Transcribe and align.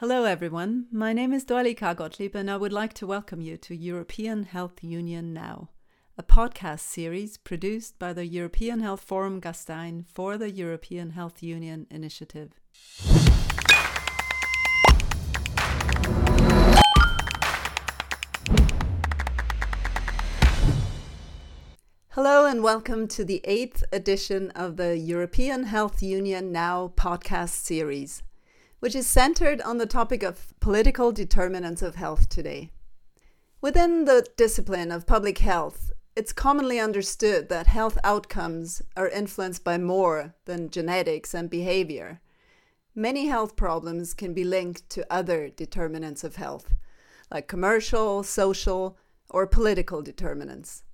Hello, 0.00 0.24
everyone. 0.24 0.88
My 0.92 1.14
name 1.14 1.32
is 1.32 1.46
Dorli 1.46 1.74
Kahr-Gottlieb, 1.74 2.36
and 2.36 2.50
I 2.50 2.58
would 2.58 2.70
like 2.70 2.92
to 2.92 3.06
welcome 3.06 3.40
you 3.40 3.56
to 3.56 3.74
European 3.74 4.42
Health 4.42 4.84
Union 4.84 5.32
Now, 5.32 5.70
a 6.18 6.22
podcast 6.22 6.80
series 6.80 7.38
produced 7.38 7.98
by 7.98 8.12
the 8.12 8.26
European 8.26 8.80
Health 8.80 9.00
Forum 9.00 9.40
Gastein 9.40 10.04
for 10.06 10.36
the 10.36 10.50
European 10.50 11.12
Health 11.12 11.42
Union 11.42 11.86
Initiative. 11.90 12.60
Hello, 22.10 22.44
and 22.44 22.62
welcome 22.62 23.08
to 23.08 23.24
the 23.24 23.40
eighth 23.44 23.82
edition 23.90 24.50
of 24.50 24.76
the 24.76 24.98
European 24.98 25.64
Health 25.64 26.02
Union 26.02 26.52
Now 26.52 26.92
podcast 26.98 27.54
series 27.64 28.22
which 28.86 28.94
is 28.94 29.08
centered 29.08 29.60
on 29.62 29.78
the 29.78 29.84
topic 29.84 30.22
of 30.22 30.54
political 30.60 31.10
determinants 31.10 31.82
of 31.82 31.96
health 31.96 32.28
today. 32.28 32.70
Within 33.60 34.04
the 34.04 34.24
discipline 34.36 34.92
of 34.92 35.08
public 35.08 35.38
health, 35.38 35.90
it's 36.14 36.32
commonly 36.32 36.78
understood 36.78 37.48
that 37.48 37.66
health 37.66 37.98
outcomes 38.04 38.82
are 38.96 39.08
influenced 39.08 39.64
by 39.64 39.76
more 39.76 40.36
than 40.44 40.70
genetics 40.70 41.34
and 41.34 41.50
behavior. 41.50 42.20
Many 42.94 43.26
health 43.26 43.56
problems 43.56 44.14
can 44.14 44.32
be 44.32 44.44
linked 44.44 44.88
to 44.90 45.12
other 45.12 45.48
determinants 45.48 46.22
of 46.22 46.36
health, 46.36 46.72
like 47.28 47.48
commercial, 47.48 48.22
social, 48.22 48.96
or 49.28 49.48
political 49.48 50.00
determinants, 50.00 50.84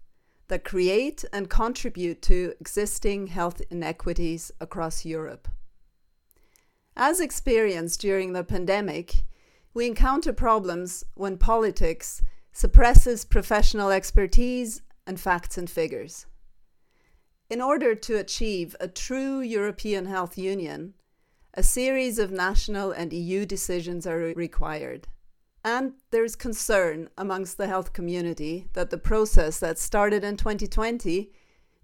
that 0.48 0.64
create 0.64 1.26
and 1.30 1.50
contribute 1.50 2.22
to 2.22 2.54
existing 2.58 3.26
health 3.26 3.60
inequities 3.70 4.50
across 4.60 5.04
Europe. 5.04 5.46
As 6.96 7.20
experienced 7.20 8.00
during 8.00 8.32
the 8.32 8.44
pandemic, 8.44 9.22
we 9.72 9.86
encounter 9.86 10.32
problems 10.32 11.04
when 11.14 11.38
politics 11.38 12.22
suppresses 12.52 13.24
professional 13.24 13.90
expertise 13.90 14.82
and 15.06 15.18
facts 15.18 15.56
and 15.56 15.70
figures. 15.70 16.26
In 17.48 17.60
order 17.60 17.94
to 17.94 18.18
achieve 18.18 18.76
a 18.78 18.88
true 18.88 19.40
European 19.40 20.06
health 20.06 20.36
union, 20.36 20.94
a 21.54 21.62
series 21.62 22.18
of 22.18 22.30
national 22.30 22.92
and 22.92 23.12
EU 23.12 23.46
decisions 23.46 24.06
are 24.06 24.18
required. 24.18 25.08
And 25.64 25.94
there 26.10 26.24
is 26.24 26.36
concern 26.36 27.08
amongst 27.16 27.56
the 27.56 27.68
health 27.68 27.92
community 27.92 28.68
that 28.74 28.90
the 28.90 28.98
process 28.98 29.58
that 29.60 29.78
started 29.78 30.24
in 30.24 30.36
2020 30.36 31.32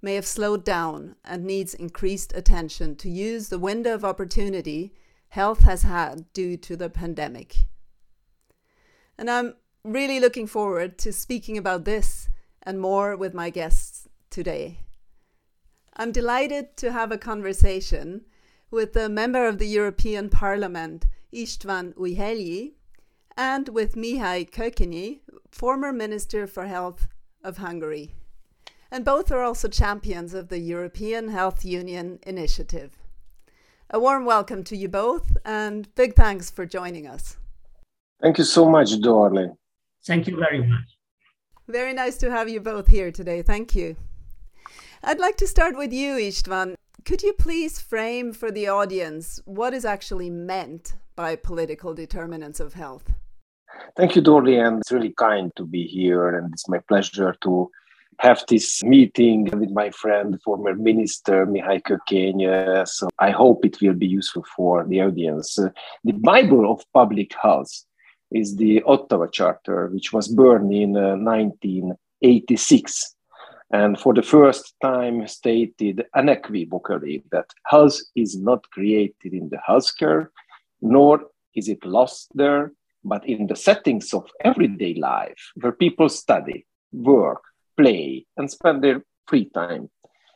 may 0.00 0.14
have 0.14 0.26
slowed 0.26 0.64
down 0.64 1.16
and 1.24 1.44
needs 1.44 1.74
increased 1.74 2.32
attention 2.34 2.96
to 2.96 3.08
use 3.08 3.48
the 3.48 3.58
window 3.58 3.94
of 3.94 4.04
opportunity 4.04 4.92
health 5.28 5.60
has 5.60 5.82
had 5.82 6.32
due 6.32 6.56
to 6.56 6.76
the 6.76 6.88
pandemic. 6.90 7.66
And 9.16 9.30
I'm 9.30 9.54
really 9.84 10.20
looking 10.20 10.46
forward 10.46 10.98
to 10.98 11.12
speaking 11.12 11.58
about 11.58 11.84
this 11.84 12.28
and 12.62 12.80
more 12.80 13.16
with 13.16 13.34
my 13.34 13.50
guests 13.50 14.08
today. 14.30 14.80
I'm 15.96 16.12
delighted 16.12 16.76
to 16.78 16.92
have 16.92 17.10
a 17.10 17.18
conversation 17.18 18.24
with 18.70 18.92
the 18.92 19.08
member 19.08 19.48
of 19.48 19.58
the 19.58 19.66
European 19.66 20.28
Parliament, 20.28 21.06
István 21.32 21.94
Ujhelyi, 21.94 22.74
and 23.36 23.68
with 23.68 23.94
Mihály 23.94 24.48
Kőkényi, 24.50 25.20
former 25.50 25.92
Minister 25.92 26.46
for 26.46 26.66
Health 26.66 27.08
of 27.42 27.58
Hungary 27.58 28.14
and 28.90 29.04
both 29.04 29.30
are 29.30 29.42
also 29.42 29.68
champions 29.68 30.34
of 30.34 30.48
the 30.48 30.58
European 30.58 31.28
Health 31.28 31.64
Union 31.64 32.18
initiative. 32.26 32.96
A 33.90 33.98
warm 33.98 34.26
welcome 34.26 34.64
to 34.64 34.76
you 34.76 34.86
both 34.86 35.38
and 35.46 35.88
big 35.94 36.14
thanks 36.14 36.50
for 36.50 36.66
joining 36.66 37.06
us. 37.06 37.38
Thank 38.20 38.36
you 38.36 38.44
so 38.44 38.68
much, 38.68 38.90
Dorli. 39.00 39.56
Thank 40.06 40.26
you 40.26 40.36
very 40.36 40.58
much. 40.58 40.88
Very 41.68 41.94
nice 41.94 42.18
to 42.18 42.30
have 42.30 42.50
you 42.50 42.60
both 42.60 42.88
here 42.88 43.10
today. 43.10 43.40
Thank 43.40 43.74
you. 43.74 43.96
I'd 45.02 45.18
like 45.18 45.38
to 45.38 45.46
start 45.46 45.74
with 45.74 45.90
you, 45.90 46.16
István. 46.16 46.74
Could 47.06 47.22
you 47.22 47.32
please 47.32 47.80
frame 47.80 48.34
for 48.34 48.50
the 48.50 48.68
audience 48.68 49.40
what 49.46 49.72
is 49.72 49.86
actually 49.86 50.28
meant 50.28 50.92
by 51.16 51.34
political 51.34 51.94
determinants 51.94 52.60
of 52.60 52.74
health? 52.74 53.14
Thank 53.96 54.14
you, 54.14 54.20
Dorli, 54.20 54.62
and 54.62 54.82
it's 54.82 54.92
really 54.92 55.14
kind 55.16 55.50
to 55.56 55.64
be 55.64 55.84
here, 55.84 56.36
and 56.36 56.52
it's 56.52 56.68
my 56.68 56.80
pleasure 56.88 57.34
to 57.40 57.70
have 58.18 58.44
this 58.48 58.82
meeting 58.82 59.44
with 59.44 59.70
my 59.70 59.90
friend, 59.90 60.40
former 60.42 60.74
minister 60.74 61.46
Mihály 61.46 61.82
Kökény. 61.82 62.88
So 62.88 63.08
I 63.18 63.30
hope 63.30 63.64
it 63.64 63.80
will 63.80 63.94
be 63.94 64.06
useful 64.06 64.44
for 64.56 64.84
the 64.84 65.02
audience. 65.02 65.58
the 66.04 66.12
Bible 66.12 66.70
of 66.70 66.84
public 66.92 67.32
health 67.40 67.72
is 68.30 68.56
the 68.56 68.82
Ottawa 68.82 69.26
Charter, 69.26 69.88
which 69.88 70.12
was 70.12 70.28
burned 70.28 70.72
in 70.72 70.92
1986 70.92 73.04
uh, 73.04 73.08
and 73.70 74.00
for 74.00 74.14
the 74.14 74.22
first 74.22 74.74
time 74.82 75.26
stated 75.28 76.06
unequivocally 76.14 77.22
that 77.30 77.50
health 77.66 77.98
is 78.16 78.38
not 78.38 78.68
created 78.70 79.34
in 79.34 79.50
the 79.50 79.58
healthcare, 79.68 80.28
nor 80.80 81.24
is 81.54 81.68
it 81.68 81.84
lost 81.84 82.28
there, 82.34 82.72
but 83.04 83.28
in 83.28 83.46
the 83.46 83.56
settings 83.56 84.14
of 84.14 84.30
everyday 84.42 84.94
life 84.94 85.52
where 85.56 85.72
people 85.72 86.08
study, 86.08 86.64
work, 86.92 87.42
play, 87.78 88.26
and 88.36 88.50
spend 88.50 88.82
their 88.82 89.02
free 89.26 89.46
time. 89.50 89.88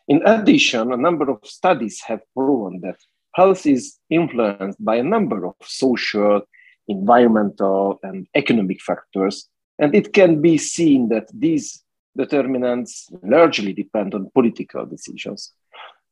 In 0.08 0.22
addition, 0.26 0.92
a 0.92 0.96
number 0.96 1.30
of 1.30 1.38
studies 1.44 2.00
have 2.06 2.20
proven 2.34 2.80
that 2.80 2.96
health 3.34 3.66
is 3.66 3.98
influenced 4.10 4.82
by 4.84 4.96
a 4.96 5.02
number 5.02 5.46
of 5.46 5.54
social, 5.62 6.42
environmental, 6.88 7.98
and 8.02 8.26
economic 8.34 8.80
factors, 8.80 9.48
and 9.78 9.94
it 9.94 10.12
can 10.12 10.40
be 10.40 10.58
seen 10.58 11.08
that 11.08 11.28
these 11.32 11.82
determinants 12.16 13.08
largely 13.22 13.72
depend 13.72 14.14
on 14.14 14.30
political 14.34 14.84
decisions. 14.84 15.52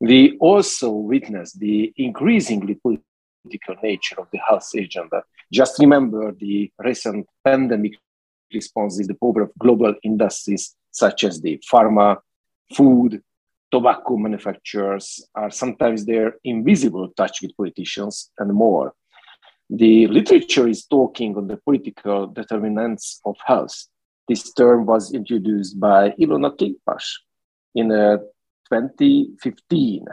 We 0.00 0.38
also 0.38 0.90
witness 0.90 1.52
the 1.52 1.92
increasingly 1.96 2.76
political 2.76 3.76
nature 3.82 4.18
of 4.18 4.28
the 4.32 4.38
health 4.38 4.70
agenda. 4.74 5.22
Just 5.52 5.78
remember 5.78 6.32
the 6.32 6.72
recent 6.78 7.26
pandemic 7.44 7.92
responses, 8.52 9.06
the 9.06 9.14
power 9.14 9.42
of 9.42 9.50
global 9.58 9.94
industries 10.02 10.74
such 10.90 11.24
as 11.24 11.40
the 11.40 11.60
pharma, 11.70 12.18
food, 12.74 13.22
tobacco 13.70 14.16
manufacturers 14.16 15.24
are 15.34 15.50
sometimes 15.50 16.04
their 16.04 16.34
invisible 16.44 17.08
touch 17.16 17.42
with 17.42 17.56
politicians 17.56 18.30
and 18.38 18.52
more. 18.52 18.94
The 19.68 20.08
literature 20.08 20.66
is 20.66 20.86
talking 20.86 21.36
on 21.36 21.46
the 21.46 21.56
political 21.56 22.26
determinants 22.26 23.20
of 23.24 23.36
health. 23.44 23.86
This 24.28 24.52
term 24.52 24.86
was 24.86 25.14
introduced 25.14 25.78
by 25.78 26.10
Ilona 26.20 26.56
Kickbusch 26.56 27.08
in 27.74 27.92
uh, 27.92 28.18
2015. 28.68 30.06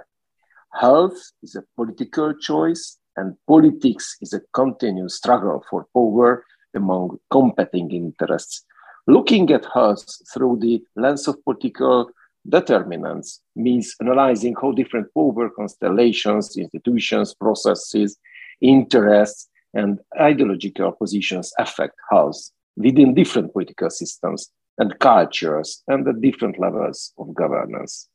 Health 0.73 1.17
is 1.41 1.55
a 1.55 1.63
political 1.75 2.35
choice, 2.35 2.97
and 3.15 3.35
politics 3.47 4.17
is 4.21 4.33
a 4.33 4.41
continuous 4.53 5.15
struggle 5.15 5.63
for 5.69 5.87
power 5.93 6.43
among 6.75 7.17
competing 7.31 7.89
interests 7.91 8.63
Looking 9.09 9.49
at 9.51 9.65
health 9.73 10.05
through 10.33 10.57
the 10.59 10.83
lens 10.97 11.29
of 11.29 11.41
political 11.45 12.09
determinants 12.47 13.41
means 13.55 13.95
analyzing 14.01 14.53
how 14.61 14.73
different 14.73 15.07
power 15.13 15.49
constellations, 15.49 16.57
institutions, 16.57 17.33
processes, 17.33 18.17
interests, 18.59 19.47
and 19.73 19.99
ideological 20.19 20.91
positions 20.91 21.53
affect 21.57 21.95
health 22.11 22.51
within 22.75 23.13
different 23.13 23.53
political 23.53 23.89
systems 23.89 24.51
and 24.77 24.99
cultures 24.99 25.83
and 25.87 26.05
at 26.07 26.19
different 26.19 26.59
levels 26.59 27.13
of 27.17 27.33
governance. 27.33 28.09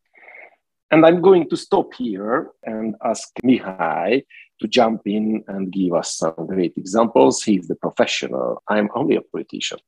And 0.90 1.06
I'm 1.06 1.22
going 1.22 1.48
to 1.48 1.56
stop 1.56 1.94
here 1.94 2.50
and 2.64 2.96
ask 3.02 3.30
Mihai 3.42 4.24
to 4.60 4.68
jump 4.68 5.02
in 5.06 5.42
and 5.48 5.72
give 5.72 5.94
us 5.94 6.16
some 6.18 6.46
great 6.46 6.74
examples. 6.76 7.42
He's 7.42 7.66
the 7.66 7.76
professional. 7.76 8.62
I'm 8.68 8.90
only 8.94 9.16
a 9.16 9.22
politician. 9.22 9.78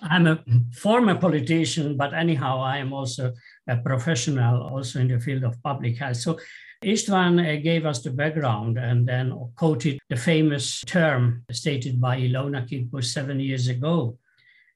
I'm 0.00 0.26
a 0.26 0.42
former 0.72 1.16
politician, 1.16 1.96
but 1.96 2.14
anyhow, 2.14 2.60
I 2.60 2.78
am 2.78 2.92
also 2.92 3.32
a 3.68 3.76
professional, 3.76 4.62
also 4.62 5.00
in 5.00 5.08
the 5.08 5.20
field 5.20 5.44
of 5.44 5.62
public 5.62 5.96
health. 5.98 6.18
So 6.18 6.38
István 6.84 7.40
uh, 7.40 7.60
gave 7.62 7.86
us 7.86 8.02
the 8.02 8.10
background 8.10 8.78
and 8.78 9.08
then 9.08 9.32
quoted 9.56 9.98
the 10.08 10.16
famous 10.16 10.82
term 10.82 11.44
stated 11.50 12.00
by 12.00 12.20
Ilona 12.20 12.68
Kickbusch 12.68 13.06
seven 13.06 13.40
years 13.40 13.68
ago. 13.68 14.18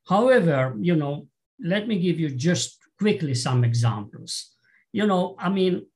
However, 0.08 0.76
you 0.80 0.96
know, 0.96 1.28
let 1.62 1.86
me 1.86 1.98
give 1.98 2.18
you 2.18 2.30
just 2.30 2.78
quickly 2.98 3.34
some 3.34 3.64
examples. 3.64 4.56
You 4.92 5.06
know, 5.06 5.36
I 5.38 5.50
mean, 5.50 5.86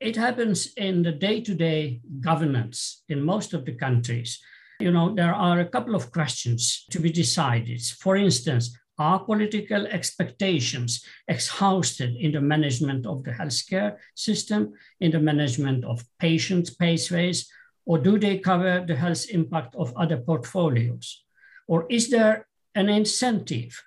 it 0.00 0.16
happens 0.16 0.74
in 0.76 1.02
the 1.02 1.12
day 1.12 1.40
to 1.40 1.54
day 1.54 2.00
governance 2.20 3.02
in 3.08 3.22
most 3.22 3.54
of 3.54 3.64
the 3.64 3.72
countries 3.72 4.40
you 4.80 4.90
know, 4.90 5.14
there 5.14 5.34
are 5.34 5.60
a 5.60 5.68
couple 5.68 5.94
of 5.94 6.10
questions 6.10 6.84
to 6.90 6.98
be 6.98 7.10
decided. 7.10 7.80
For 7.82 8.16
instance, 8.16 8.76
are 8.98 9.18
political 9.18 9.86
expectations 9.86 11.04
exhausted 11.26 12.14
in 12.16 12.32
the 12.32 12.40
management 12.40 13.06
of 13.06 13.24
the 13.24 13.32
healthcare 13.32 13.96
system, 14.14 14.74
in 15.00 15.10
the 15.10 15.18
management 15.18 15.84
of 15.84 16.04
patients' 16.18 16.70
pathways, 16.70 17.48
Or 17.86 17.98
do 17.98 18.18
they 18.18 18.38
cover 18.38 18.84
the 18.86 18.96
health 18.96 19.28
impact 19.28 19.74
of 19.76 19.92
other 19.96 20.16
portfolios? 20.16 21.24
Or 21.68 21.86
is 21.90 22.08
there 22.08 22.46
an 22.74 22.88
incentive 22.88 23.82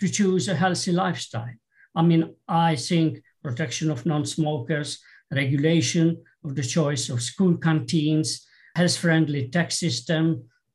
to 0.00 0.08
choose 0.08 0.48
a 0.48 0.54
healthy 0.54 0.92
lifestyle? 0.92 1.54
I 1.94 2.02
mean, 2.02 2.34
I 2.46 2.76
think 2.76 3.22
protection 3.42 3.90
of 3.90 4.06
non 4.06 4.24
smokers, 4.26 5.00
regulation 5.32 6.22
of 6.44 6.54
the 6.54 6.62
choice 6.62 7.08
of 7.08 7.22
school 7.22 7.56
canteens, 7.56 8.46
health 8.76 8.96
friendly 8.98 9.48
tax 9.48 9.78
system, 9.78 10.24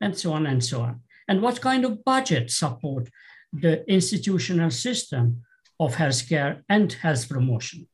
and 0.04 0.18
so 0.18 0.34
on 0.34 0.48
and 0.48 0.64
so 0.64 0.82
on. 0.82 1.02
And 1.28 1.42
what 1.42 1.62
kind 1.62 1.86
of 1.86 2.04
budget 2.04 2.52
support 2.52 3.10
the 3.54 3.74
institutional 3.98 4.72
system 4.72 5.44
of 5.80 5.96
healthcare 5.96 6.64
and 6.68 6.92
health 6.92 7.30
promotion? 7.30 7.88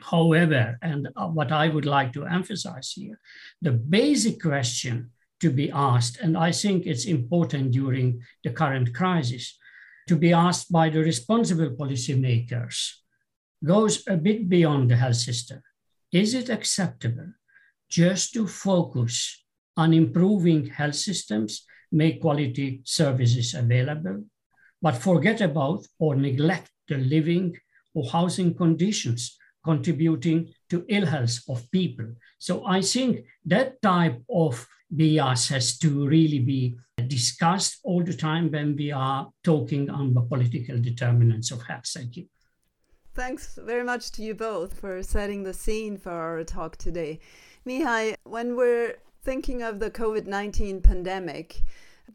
However, 0.00 0.78
and 0.82 1.08
uh, 1.14 1.28
what 1.28 1.52
I 1.52 1.68
would 1.68 1.86
like 1.86 2.12
to 2.14 2.26
emphasize 2.26 2.92
here, 2.96 3.18
the 3.60 3.72
basic 3.72 4.40
question 4.40 5.10
to 5.40 5.50
be 5.50 5.70
asked, 5.70 6.18
and 6.24 6.36
I 6.36 6.50
think 6.52 6.86
it's 6.86 7.04
important 7.04 7.72
during 7.72 8.22
the 8.44 8.50
current 8.50 8.94
crisis, 8.94 9.58
to 10.08 10.16
be 10.16 10.32
asked 10.32 10.72
by 10.72 10.88
the 10.88 11.00
responsible 11.00 11.70
policymakers, 11.70 12.76
goes 13.64 14.02
a 14.08 14.16
bit 14.16 14.48
beyond 14.48 14.90
the 14.90 14.96
health 14.96 15.16
system. 15.16 15.62
Is 16.10 16.34
it 16.34 16.48
acceptable 16.48 17.32
just 17.88 18.32
to 18.34 18.46
focus 18.48 19.41
on 19.76 19.94
improving 19.94 20.66
health 20.66 20.94
systems, 20.94 21.64
make 21.90 22.20
quality 22.20 22.80
services 22.84 23.54
available, 23.54 24.24
but 24.80 24.96
forget 24.96 25.40
about 25.40 25.86
or 25.98 26.16
neglect 26.16 26.70
the 26.88 26.98
living 26.98 27.56
or 27.94 28.08
housing 28.10 28.54
conditions 28.54 29.38
contributing 29.64 30.52
to 30.68 30.84
ill 30.88 31.06
health 31.06 31.38
of 31.48 31.70
people. 31.70 32.06
So 32.38 32.66
I 32.66 32.82
think 32.82 33.24
that 33.46 33.80
type 33.80 34.20
of 34.28 34.66
bias 34.90 35.48
has 35.48 35.78
to 35.78 36.06
really 36.06 36.40
be 36.40 36.76
discussed 37.06 37.78
all 37.84 38.02
the 38.02 38.12
time 38.14 38.50
when 38.50 38.76
we 38.76 38.92
are 38.92 39.30
talking 39.44 39.88
on 39.90 40.14
the 40.14 40.22
political 40.22 40.78
determinants 40.78 41.50
of 41.50 41.62
health. 41.62 41.86
Thank 41.86 42.16
you. 42.16 42.26
Thanks 43.14 43.58
very 43.62 43.84
much 43.84 44.10
to 44.12 44.22
you 44.22 44.34
both 44.34 44.80
for 44.80 45.02
setting 45.02 45.42
the 45.42 45.52
scene 45.52 45.98
for 45.98 46.12
our 46.12 46.44
talk 46.44 46.76
today. 46.76 47.20
Mihai, 47.66 48.14
when 48.24 48.56
we're 48.56 48.96
thinking 49.22 49.62
of 49.62 49.78
the 49.78 49.90
COVID 49.90 50.26
19 50.26 50.82
pandemic, 50.82 51.62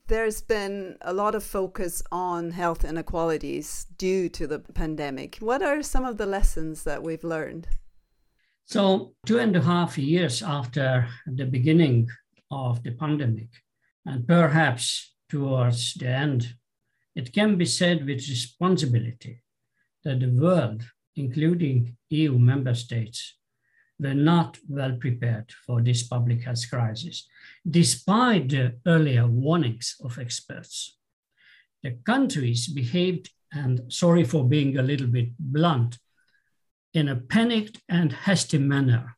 there's 0.07 0.41
been 0.41 0.97
a 1.01 1.13
lot 1.13 1.35
of 1.35 1.43
focus 1.43 2.03
on 2.11 2.51
health 2.51 2.83
inequalities 2.83 3.87
due 3.97 4.29
to 4.29 4.45
the 4.45 4.59
pandemic. 4.59 5.37
What 5.37 5.61
are 5.61 5.81
some 5.81 6.05
of 6.05 6.17
the 6.17 6.25
lessons 6.25 6.83
that 6.83 7.03
we've 7.03 7.23
learned? 7.23 7.67
So, 8.65 9.13
two 9.25 9.39
and 9.39 9.55
a 9.55 9.61
half 9.61 9.97
years 9.97 10.43
after 10.43 11.07
the 11.25 11.45
beginning 11.45 12.09
of 12.51 12.83
the 12.83 12.91
pandemic, 12.91 13.49
and 14.05 14.27
perhaps 14.27 15.13
towards 15.29 15.93
the 15.93 16.09
end, 16.09 16.55
it 17.15 17.33
can 17.33 17.57
be 17.57 17.65
said 17.65 18.05
with 18.05 18.27
responsibility 18.27 19.41
that 20.03 20.19
the 20.19 20.27
world, 20.27 20.83
including 21.15 21.95
EU 22.09 22.37
member 22.37 22.73
states, 22.73 23.37
were 23.99 24.13
not 24.13 24.57
well 24.67 24.95
prepared 24.97 25.51
for 25.65 25.81
this 25.81 26.03
public 26.03 26.43
health 26.43 26.69
crisis, 26.69 27.27
despite 27.69 28.49
the 28.49 28.75
earlier 28.85 29.27
warnings 29.27 29.95
of 30.03 30.19
experts. 30.19 30.97
The 31.83 31.97
countries 32.05 32.67
behaved, 32.67 33.29
and 33.51 33.91
sorry 33.91 34.23
for 34.23 34.47
being 34.47 34.77
a 34.77 34.83
little 34.83 35.07
bit 35.07 35.29
blunt, 35.39 35.97
in 36.93 37.09
a 37.09 37.15
panicked 37.15 37.81
and 37.89 38.11
hasty 38.11 38.57
manner, 38.57 39.15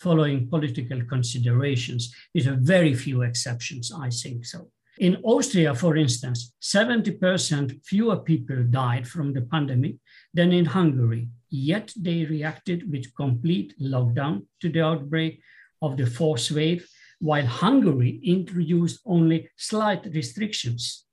following 0.00 0.48
political 0.48 1.02
considerations, 1.04 2.14
with 2.34 2.46
very 2.66 2.94
few 2.94 3.22
exceptions, 3.22 3.92
I 3.92 4.10
think 4.10 4.44
so. 4.44 4.70
In 4.98 5.16
Austria, 5.24 5.74
for 5.74 5.96
instance, 5.96 6.52
70% 6.60 7.82
fewer 7.84 8.18
people 8.18 8.62
died 8.64 9.08
from 9.08 9.32
the 9.32 9.40
pandemic 9.40 9.96
than 10.34 10.52
in 10.52 10.66
Hungary, 10.66 11.28
yet 11.48 11.92
they 11.96 12.26
reacted 12.26 12.90
with 12.90 13.14
complete 13.14 13.74
lockdown 13.80 14.46
to 14.60 14.68
the 14.68 14.82
outbreak 14.82 15.40
of 15.80 15.96
the 15.96 16.06
fourth 16.06 16.50
wave, 16.50 16.86
while 17.20 17.46
Hungary 17.46 18.20
introduced 18.22 19.00
only 19.06 19.48
slight 19.56 20.04
restrictions. 20.12 21.06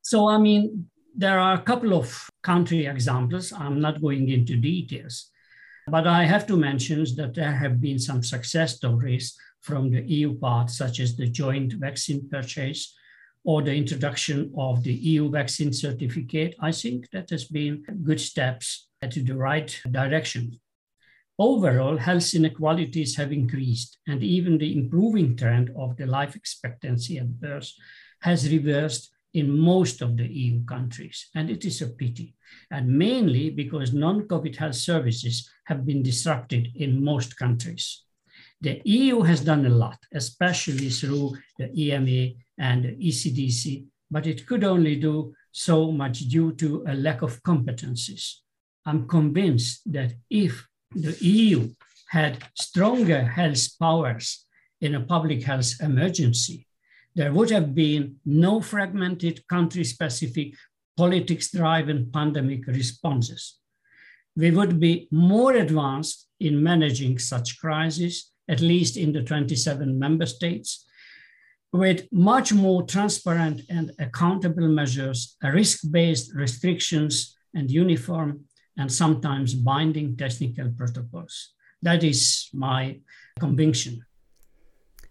So, 0.00 0.28
I 0.28 0.38
mean, 0.38 0.88
there 1.14 1.38
are 1.38 1.54
a 1.54 1.62
couple 1.62 1.92
of 1.92 2.30
country 2.42 2.86
examples. 2.86 3.52
I'm 3.52 3.80
not 3.80 4.00
going 4.00 4.30
into 4.30 4.56
details, 4.56 5.30
but 5.88 6.06
I 6.06 6.24
have 6.24 6.46
to 6.46 6.56
mention 6.56 7.04
that 7.16 7.34
there 7.34 7.52
have 7.52 7.80
been 7.82 7.98
some 7.98 8.22
success 8.22 8.76
stories 8.76 9.36
from 9.60 9.90
the 9.90 10.02
EU 10.02 10.38
part, 10.38 10.70
such 10.70 11.00
as 11.00 11.16
the 11.16 11.28
joint 11.28 11.74
vaccine 11.74 12.28
purchase 12.30 12.94
or 13.46 13.62
the 13.62 13.72
introduction 13.72 14.52
of 14.58 14.82
the 14.82 14.92
EU 14.92 15.30
vaccine 15.30 15.72
certificate, 15.72 16.56
I 16.60 16.72
think 16.72 17.08
that 17.12 17.30
has 17.30 17.44
been 17.44 17.84
good 18.02 18.20
steps 18.20 18.88
to 19.08 19.22
the 19.22 19.36
right 19.36 19.70
direction. 19.92 20.58
Overall, 21.38 21.96
health 21.96 22.34
inequalities 22.34 23.14
have 23.16 23.30
increased, 23.30 23.98
and 24.08 24.20
even 24.24 24.58
the 24.58 24.76
improving 24.76 25.36
trend 25.36 25.70
of 25.78 25.96
the 25.96 26.06
life 26.06 26.34
expectancy 26.34 27.18
at 27.18 27.40
birth 27.40 27.70
has 28.22 28.50
reversed 28.50 29.10
in 29.32 29.56
most 29.56 30.02
of 30.02 30.16
the 30.16 30.26
EU 30.26 30.64
countries, 30.64 31.28
and 31.36 31.48
it 31.48 31.64
is 31.64 31.82
a 31.82 31.88
pity, 31.88 32.34
and 32.72 32.88
mainly 32.88 33.50
because 33.50 33.92
non-COVID 33.92 34.56
health 34.56 34.74
services 34.74 35.48
have 35.66 35.86
been 35.86 36.02
disrupted 36.02 36.72
in 36.74 37.04
most 37.04 37.36
countries. 37.36 38.02
The 38.60 38.80
EU 38.84 39.20
has 39.20 39.42
done 39.42 39.66
a 39.66 39.76
lot, 39.84 39.98
especially 40.12 40.88
through 40.90 41.36
the 41.58 41.70
EMA 41.78 42.32
and 42.58 42.84
ECDC, 42.84 43.86
but 44.10 44.26
it 44.26 44.46
could 44.46 44.64
only 44.64 44.96
do 44.96 45.34
so 45.52 45.90
much 45.90 46.20
due 46.28 46.52
to 46.52 46.84
a 46.86 46.94
lack 46.94 47.22
of 47.22 47.42
competencies. 47.42 48.36
I'm 48.84 49.08
convinced 49.08 49.80
that 49.92 50.12
if 50.30 50.66
the 50.94 51.16
EU 51.20 51.70
had 52.08 52.44
stronger 52.54 53.22
health 53.24 53.78
powers 53.78 54.44
in 54.80 54.94
a 54.94 55.00
public 55.00 55.42
health 55.42 55.72
emergency, 55.80 56.66
there 57.14 57.32
would 57.32 57.50
have 57.50 57.74
been 57.74 58.16
no 58.24 58.60
fragmented 58.60 59.46
country 59.48 59.84
specific 59.84 60.54
politics 60.96 61.50
driven 61.50 62.10
pandemic 62.12 62.66
responses. 62.66 63.58
We 64.36 64.50
would 64.50 64.78
be 64.78 65.08
more 65.10 65.54
advanced 65.54 66.28
in 66.40 66.62
managing 66.62 67.18
such 67.18 67.58
crises, 67.58 68.32
at 68.48 68.60
least 68.60 68.96
in 68.96 69.12
the 69.12 69.22
27 69.22 69.98
member 69.98 70.26
states, 70.26 70.85
with 71.76 72.06
much 72.12 72.52
more 72.52 72.82
transparent 72.82 73.60
and 73.68 73.92
accountable 73.98 74.68
measures, 74.68 75.36
risk-based 75.42 76.34
restrictions, 76.34 77.36
and 77.54 77.70
uniform 77.70 78.44
and 78.76 78.92
sometimes 78.92 79.54
binding 79.54 80.16
technical 80.16 80.70
protocols. 80.76 81.54
That 81.82 82.04
is 82.04 82.48
my 82.52 83.00
conviction. 83.38 84.04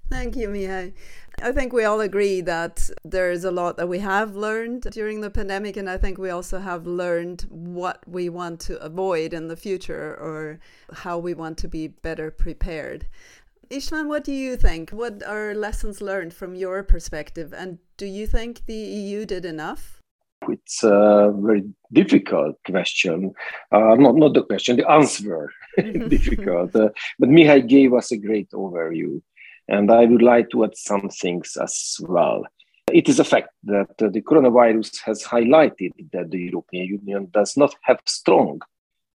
Thank 0.10 0.36
you, 0.36 0.50
Mihai. 0.50 0.94
I 1.42 1.52
think 1.52 1.74
we 1.74 1.84
all 1.84 2.00
agree 2.00 2.40
that 2.42 2.90
there 3.04 3.32
is 3.32 3.44
a 3.44 3.50
lot 3.50 3.76
that 3.78 3.90
we 3.90 4.00
have 4.00 4.36
learned 4.36 4.84
during 4.92 5.22
the 5.22 5.32
pandemic, 5.32 5.78
and 5.78 5.90
I 5.90 5.98
think 5.98 6.20
we 6.20 6.30
also 6.30 6.60
have 6.60 6.86
learned 6.86 7.42
what 7.50 8.08
we 8.08 8.30
want 8.30 8.60
to 8.62 8.80
avoid 8.82 9.34
in 9.34 9.48
the 9.48 9.56
future 9.56 10.16
or 10.16 10.60
how 10.94 11.18
we 11.18 11.34
want 11.34 11.58
to 11.60 11.68
be 11.68 11.88
better 11.88 12.30
prepared. 12.30 13.08
Istvan, 13.70 14.08
what 14.08 14.24
do 14.24 14.32
you 14.32 14.56
think? 14.56 14.92
What 14.92 15.24
are 15.24 15.54
lessons 15.54 16.02
learned 16.02 16.34
from 16.34 16.56
your 16.56 16.84
perspective? 16.84 17.54
And 17.54 17.80
do 17.98 18.06
you 18.06 18.28
think 18.28 18.66
the 18.66 18.74
EU 18.74 19.26
did 19.26 19.46
enough? 19.46 20.02
It's 20.48 20.84
a 20.84 21.34
very 21.36 21.64
difficult 21.92 22.58
question. 22.66 23.34
Uh, 23.72 23.96
not, 23.96 24.16
not 24.16 24.34
the 24.34 24.44
question, 24.44 24.78
the 24.78 24.90
answer. 24.90 25.50
difficult. 26.08 26.76
Uh, 26.76 26.90
but 27.20 27.30
Mihai 27.30 27.68
gave 27.68 27.94
us 27.94 28.12
a 28.12 28.18
great 28.18 28.50
overview. 28.52 29.22
And 29.68 29.92
I 29.92 30.06
would 30.06 30.22
like 30.22 30.50
to 30.52 30.66
add 30.66 30.78
some 30.78 31.10
things 31.10 31.58
as 31.60 31.98
well. 32.02 32.44
It 32.92 33.10
is 33.10 33.20
a 33.20 33.24
fact 33.24 33.50
that 33.64 33.90
uh, 34.00 34.10
the 34.10 34.22
coronavirus 34.22 35.00
has 35.06 35.24
highlighted 35.24 35.92
that 36.14 36.30
the 36.30 36.40
European 36.52 36.86
Union 36.86 37.28
does 37.32 37.58
not 37.58 37.76
have 37.82 38.00
strong 38.06 38.62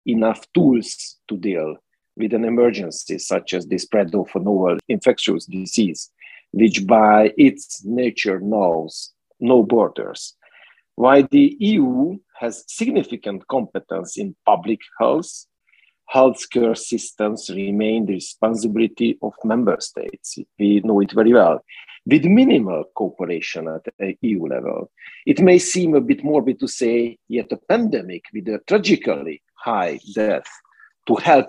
enough 0.07 0.47
tools 0.55 1.17
to 1.29 1.37
deal 1.37 1.77
with 2.17 2.33
an 2.33 2.45
emergency 2.45 3.19
such 3.19 3.55
as 3.55 3.67
the 3.67 3.79
spread 3.79 4.15
of 4.15 4.29
a 4.35 4.39
novel 4.39 4.79
infectious 4.89 5.47
disease, 5.47 6.11
which 6.53 6.87
by 6.87 7.33
its 7.37 7.85
nature 7.85 8.41
knows 8.41 9.13
no 9.41 9.63
borders. 9.63 10.35
While 10.95 11.29
the 11.31 11.57
EU 11.61 12.19
has 12.41 12.65
significant 12.69 13.47
competence 13.49 14.17
in 14.17 14.35
public 14.47 14.81
health, 14.99 15.47
healthcare 16.13 16.77
systems 16.77 17.51
remain 17.51 18.07
the 18.07 18.15
responsibility 18.15 19.19
of 19.23 19.33
member 19.45 19.77
states. 19.81 20.39
We 20.59 20.81
know 20.81 21.01
it 21.01 21.13
very 21.13 21.33
well. 21.33 21.63
With 22.07 22.25
minimal 22.25 22.85
cooperation 22.95 23.67
at 23.69 24.17
EU 24.23 24.47
level, 24.47 24.91
it 25.27 25.41
may 25.41 25.59
seem 25.59 25.95
a 25.95 26.01
bit 26.01 26.23
morbid 26.23 26.61
to 26.61 26.69
say, 26.69 27.19
yet 27.29 27.51
a 27.51 27.57
pandemic 27.57 28.25
with 28.33 28.49
a 28.49 28.61
tragically 28.67 29.43
high 29.55 29.99
death 30.15 30.47
to 31.09 31.17
help 31.17 31.49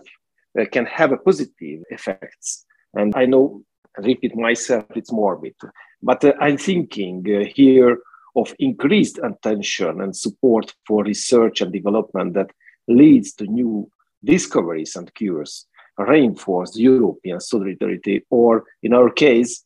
can 0.66 0.86
have 0.86 1.12
a 1.12 1.18
positive 1.18 1.84
effects. 1.90 2.66
And 2.94 3.16
I 3.16 3.26
know 3.26 3.64
repeat 3.98 4.36
myself, 4.36 4.86
it's 4.96 5.12
morbid. 5.12 5.56
But 6.02 6.24
uh, 6.24 6.34
I'm 6.40 6.58
thinking 6.58 7.26
uh, 7.28 7.46
here 7.54 8.00
of 8.36 8.54
increased 8.60 9.20
attention 9.24 10.02
and 10.02 10.16
support 10.16 10.74
for 10.88 11.04
research 11.04 11.62
and 11.62 11.74
development 11.74 12.34
that 12.36 12.52
leads 12.88 13.34
to 13.34 13.46
new 13.46 13.90
discoveries 14.24 14.96
and 14.96 15.14
cures, 15.16 15.66
reinforce 15.98 16.78
European 16.78 17.40
solidarity, 17.40 18.24
or 18.30 18.66
in 18.84 18.94
our 18.94 19.10
case, 19.10 19.64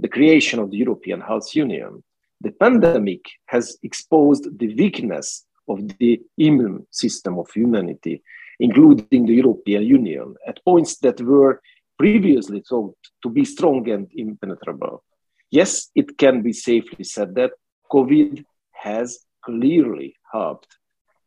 the 0.00 0.08
creation 0.08 0.58
of 0.58 0.70
the 0.70 0.78
European 0.78 1.20
Health 1.20 1.54
Union. 1.54 2.02
The 2.40 2.52
pandemic 2.52 3.24
has 3.46 3.78
exposed 3.82 4.58
the 4.58 4.74
weakness 4.74 5.44
of 5.68 5.86
the 5.98 6.20
immune 6.36 6.86
system 6.90 7.38
of 7.38 7.50
humanity, 7.50 8.22
including 8.58 9.26
the 9.26 9.34
European 9.34 9.82
Union, 9.84 10.34
at 10.46 10.64
points 10.64 10.98
that 10.98 11.20
were 11.20 11.60
previously 11.98 12.62
thought 12.68 12.96
to 13.22 13.28
be 13.28 13.44
strong 13.44 13.88
and 13.90 14.08
impenetrable. 14.14 15.02
Yes, 15.50 15.90
it 15.94 16.18
can 16.18 16.42
be 16.42 16.52
safely 16.52 17.04
said 17.04 17.34
that 17.34 17.52
COVID 17.90 18.44
has 18.72 19.20
clearly 19.44 20.14
helped 20.32 20.76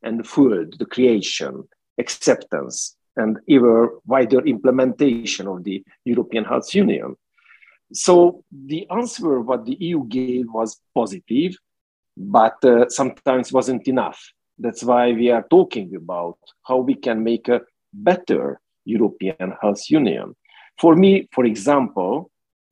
and 0.04 0.28
fueled 0.28 0.78
the 0.80 0.86
creation, 0.86 1.68
acceptance, 1.98 2.96
and 3.16 3.40
ever 3.50 4.00
wider 4.06 4.40
implementation 4.46 5.48
of 5.48 5.64
the 5.64 5.84
European 6.06 6.46
Health 6.46 6.74
Union. 6.74 7.16
So 7.94 8.44
the 8.52 8.88
answer 8.90 9.42
what 9.42 9.66
the 9.66 9.76
EU 9.80 10.06
gave 10.08 10.46
was 10.50 10.80
positive, 10.96 11.56
but 12.16 12.64
uh, 12.64 12.88
sometimes 12.90 13.52
wasn't 13.52 13.88
enough. 13.88 14.22
That's 14.62 14.84
why 14.84 15.12
we 15.14 15.32
are 15.32 15.46
talking 15.50 15.96
about 15.96 16.38
how 16.68 16.78
we 16.78 16.94
can 16.94 17.24
make 17.24 17.48
a 17.50 17.62
better 17.92 18.62
European 18.86 19.56
Health 19.60 19.90
Union. 19.90 20.36
For 20.80 20.96
me, 20.96 21.28
for 21.34 21.46
example, 21.46 22.30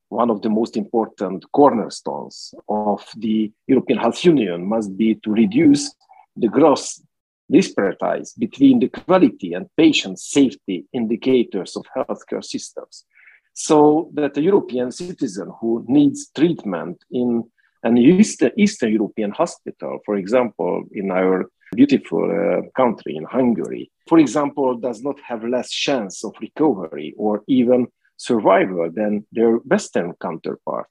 one 0.08 0.30
of 0.30 0.40
the 0.42 0.50
most 0.50 0.76
important 0.76 1.44
cornerstones 1.50 2.54
of 2.68 3.04
the 3.16 3.50
European 3.66 3.98
Health 3.98 4.24
Union 4.24 4.68
must 4.68 4.96
be 4.96 5.16
to 5.16 5.30
reduce 5.32 5.92
the 6.36 6.48
gross 6.48 7.02
disparities 7.50 8.34
between 8.34 8.78
the 8.78 8.88
quality 8.88 9.52
and 9.54 9.66
patient 9.76 10.20
safety 10.20 10.86
indicators 10.92 11.76
of 11.76 11.84
healthcare 11.96 12.44
systems 12.44 13.04
so 13.52 14.10
that 14.14 14.36
a 14.36 14.42
European 14.42 14.92
citizen 14.92 15.50
who 15.60 15.84
needs 15.88 16.30
treatment 16.36 17.04
in 17.10 17.42
an 17.82 17.98
Eastern, 17.98 18.52
Eastern 18.56 18.92
European 18.92 19.32
hospital, 19.32 19.98
for 20.04 20.14
example, 20.16 20.84
in 20.92 21.10
our 21.10 21.50
beautiful 21.74 22.24
uh, 22.30 22.68
country, 22.76 23.16
in 23.16 23.24
Hungary, 23.24 23.90
for 24.08 24.18
example, 24.18 24.76
does 24.76 25.02
not 25.02 25.18
have 25.20 25.44
less 25.44 25.70
chance 25.70 26.24
of 26.24 26.34
recovery 26.40 27.14
or 27.16 27.42
even 27.46 27.86
survival 28.16 28.90
than 28.92 29.26
their 29.32 29.56
Western 29.56 30.12
counterpart. 30.20 30.86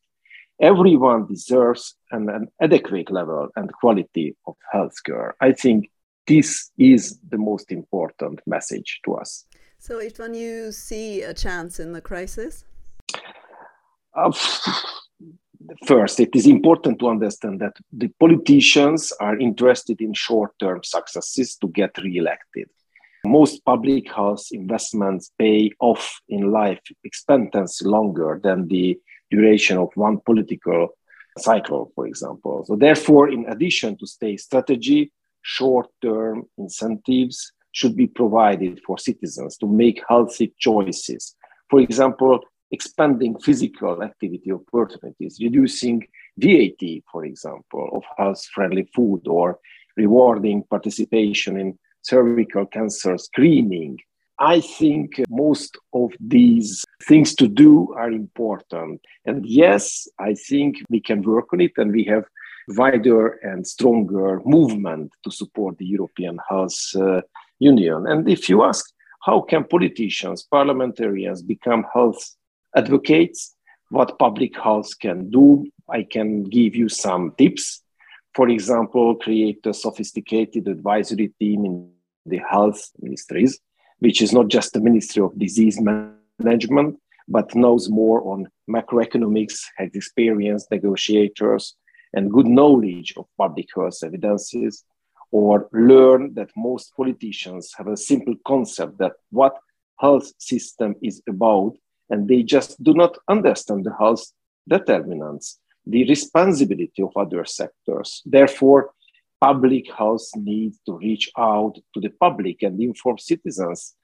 Everyone 0.61 1.25
deserves 1.27 1.95
an, 2.11 2.29
an 2.29 2.47
adequate 2.61 3.11
level 3.11 3.49
and 3.55 3.71
quality 3.73 4.35
of 4.47 4.55
healthcare. 4.73 5.31
I 5.39 5.53
think 5.53 5.89
this 6.27 6.71
is 6.77 7.19
the 7.29 7.37
most 7.37 7.71
important 7.71 8.39
message 8.45 8.99
to 9.05 9.15
us. 9.15 9.45
So, 9.77 9.99
Istvan, 9.99 10.35
you 10.35 10.71
see 10.71 11.21
a 11.21 11.33
chance 11.33 11.79
in 11.79 11.93
the 11.93 12.01
crisis? 12.01 12.65
Uh, 14.13 14.31
first, 15.85 16.19
it 16.19 16.35
is 16.35 16.47
important 16.47 16.99
to 16.99 17.09
understand 17.09 17.59
that 17.61 17.75
the 17.91 18.09
politicians 18.19 19.11
are 19.19 19.37
interested 19.37 20.01
in 20.01 20.13
short 20.13 20.51
term 20.59 20.83
successes 20.83 21.55
to 21.57 21.67
get 21.69 21.97
re-elected. 21.97 22.69
Most 23.25 23.65
public 23.65 24.11
health 24.11 24.47
investments 24.51 25.31
pay 25.37 25.71
off 25.79 26.21
in 26.29 26.51
life 26.51 26.79
expectancy 27.03 27.85
longer 27.85 28.39
than 28.41 28.67
the 28.67 28.97
duration 29.29 29.77
of 29.77 29.89
one 29.95 30.19
political 30.25 30.89
cycle, 31.37 31.91
for 31.95 32.07
example. 32.07 32.63
So, 32.65 32.75
therefore, 32.75 33.29
in 33.29 33.45
addition 33.47 33.97
to 33.97 34.07
state 34.07 34.39
strategy, 34.39 35.11
short 35.41 35.87
term 36.01 36.45
incentives 36.57 37.51
should 37.71 37.95
be 37.95 38.07
provided 38.07 38.81
for 38.85 38.97
citizens 38.97 39.57
to 39.57 39.67
make 39.67 40.01
healthy 40.07 40.53
choices. 40.57 41.35
For 41.69 41.81
example, 41.81 42.39
expanding 42.71 43.39
physical 43.39 44.03
activity 44.03 44.51
opportunities, 44.51 45.39
reducing 45.41 46.05
VAT, 46.37 47.01
for 47.11 47.25
example, 47.25 47.89
of 47.93 48.03
health 48.17 48.45
friendly 48.53 48.87
food, 48.95 49.27
or 49.27 49.59
rewarding 49.97 50.63
participation 50.69 51.59
in 51.59 51.77
cervical 52.01 52.65
cancer 52.65 53.17
screening. 53.17 53.97
I 54.39 54.61
think 54.61 55.21
most 55.29 55.77
of 55.93 56.11
these 56.19 56.85
things 57.03 57.35
to 57.35 57.47
do 57.47 57.93
are 57.97 58.11
important. 58.11 59.01
And 59.25 59.45
yes, 59.45 60.07
I 60.17 60.33
think 60.33 60.77
we 60.89 61.01
can 61.01 61.21
work 61.21 61.51
on 61.51 61.59
it 61.59 61.73
and 61.77 61.91
we 61.91 62.05
have 62.05 62.23
wider 62.69 63.39
and 63.43 63.67
stronger 63.67 64.41
movement 64.45 65.11
to 65.23 65.31
support 65.31 65.77
the 65.77 65.85
European 65.85 66.39
health 66.49 66.79
uh, 66.95 67.21
union. 67.59 68.07
And 68.07 68.29
if 68.29 68.47
you 68.47 68.63
ask, 68.63 68.85
how 69.21 69.41
can 69.41 69.65
politicians, 69.65 70.47
parliamentarians 70.49 71.41
become 71.41 71.85
health 71.93 72.35
advocates? 72.75 73.55
What 73.89 74.19
public 74.19 74.55
health 74.55 74.97
can 74.99 75.29
do? 75.29 75.65
I 75.89 76.03
can 76.03 76.43
give 76.43 76.75
you 76.75 76.89
some 76.89 77.33
tips. 77.37 77.81
For 78.35 78.49
example, 78.49 79.15
create 79.15 79.65
a 79.65 79.73
sophisticated 79.73 80.67
advisory 80.67 81.33
team 81.39 81.65
in 81.65 81.91
the 82.25 82.39
health 82.49 82.91
ministries, 82.99 83.59
which 83.99 84.21
is 84.21 84.31
not 84.31 84.47
just 84.47 84.73
the 84.73 84.81
Ministry 84.81 85.23
of 85.23 85.37
Disease 85.37 85.79
Management, 86.39 86.99
but 87.27 87.55
knows 87.55 87.89
more 87.89 88.21
on 88.27 88.47
macroeconomics, 88.69 89.61
has 89.77 89.89
experienced 89.93 90.69
negotiators, 90.71 91.75
and 92.13 92.31
good 92.31 92.47
knowledge 92.47 93.13
of 93.17 93.25
public 93.37 93.67
health 93.75 93.97
evidences 94.03 94.83
or 95.31 95.69
learn 95.71 96.33
that 96.33 96.49
most 96.55 96.95
politicians 96.95 97.71
have 97.77 97.87
a 97.87 97.97
simple 97.97 98.35
concept 98.47 98.97
that 98.97 99.13
what 99.29 99.55
health 99.99 100.31
system 100.39 100.95
is 101.01 101.21
about 101.27 101.73
and 102.09 102.27
they 102.27 102.43
just 102.43 102.81
do 102.83 102.93
not 102.93 103.17
understand 103.27 103.85
the 103.85 103.95
health 103.97 104.25
determinants 104.67 105.59
the 105.85 106.07
responsibility 106.07 107.01
of 107.01 107.11
other 107.15 107.45
sectors 107.45 108.21
therefore 108.25 108.91
public 109.41 109.91
health 109.93 110.27
needs 110.35 110.79
to 110.85 110.97
reach 110.97 111.31
out 111.37 111.75
to 111.93 112.01
the 112.01 112.09
public 112.19 112.61
and 112.61 112.79
inform 112.81 113.17
citizens 113.17 113.95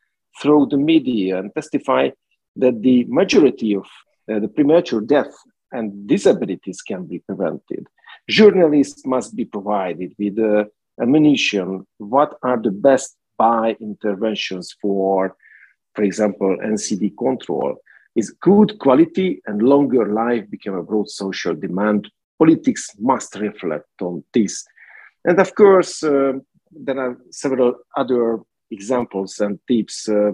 through 0.41 0.65
the 0.67 0.77
media 0.77 1.37
and 1.39 1.53
testify 1.53 2.09
that 2.55 2.81
the 2.81 3.05
majority 3.09 3.75
of 3.75 3.85
uh, 4.31 4.39
the 4.39 4.47
premature 4.47 5.01
death 5.01 5.33
and 5.71 6.07
disabilities 6.07 6.81
can 6.81 7.05
be 7.05 7.19
prevented. 7.19 7.85
Journalists 8.29 9.05
must 9.05 9.35
be 9.35 9.45
provided 9.45 10.13
with 10.17 10.39
uh, 10.39 10.65
ammunition, 11.01 11.85
what 11.97 12.37
are 12.43 12.61
the 12.61 12.71
best 12.71 13.17
buy 13.37 13.75
interventions 13.81 14.75
for, 14.81 15.35
for 15.93 16.03
example, 16.03 16.57
NCD 16.63 17.13
control? 17.17 17.75
Is 18.15 18.31
good 18.31 18.79
quality 18.79 19.41
and 19.45 19.61
longer 19.61 20.11
life 20.13 20.49
became 20.49 20.75
a 20.75 20.83
broad 20.83 21.09
social 21.09 21.53
demand? 21.53 22.09
Politics 22.39 22.89
must 22.99 23.35
reflect 23.35 24.01
on 24.01 24.23
this. 24.33 24.65
And 25.25 25.39
of 25.39 25.53
course, 25.55 26.03
uh, 26.03 26.33
there 26.71 26.99
are 26.99 27.17
several 27.31 27.75
other 27.97 28.39
examples 28.71 29.39
and 29.39 29.59
tips. 29.67 30.07
Uh, 30.07 30.31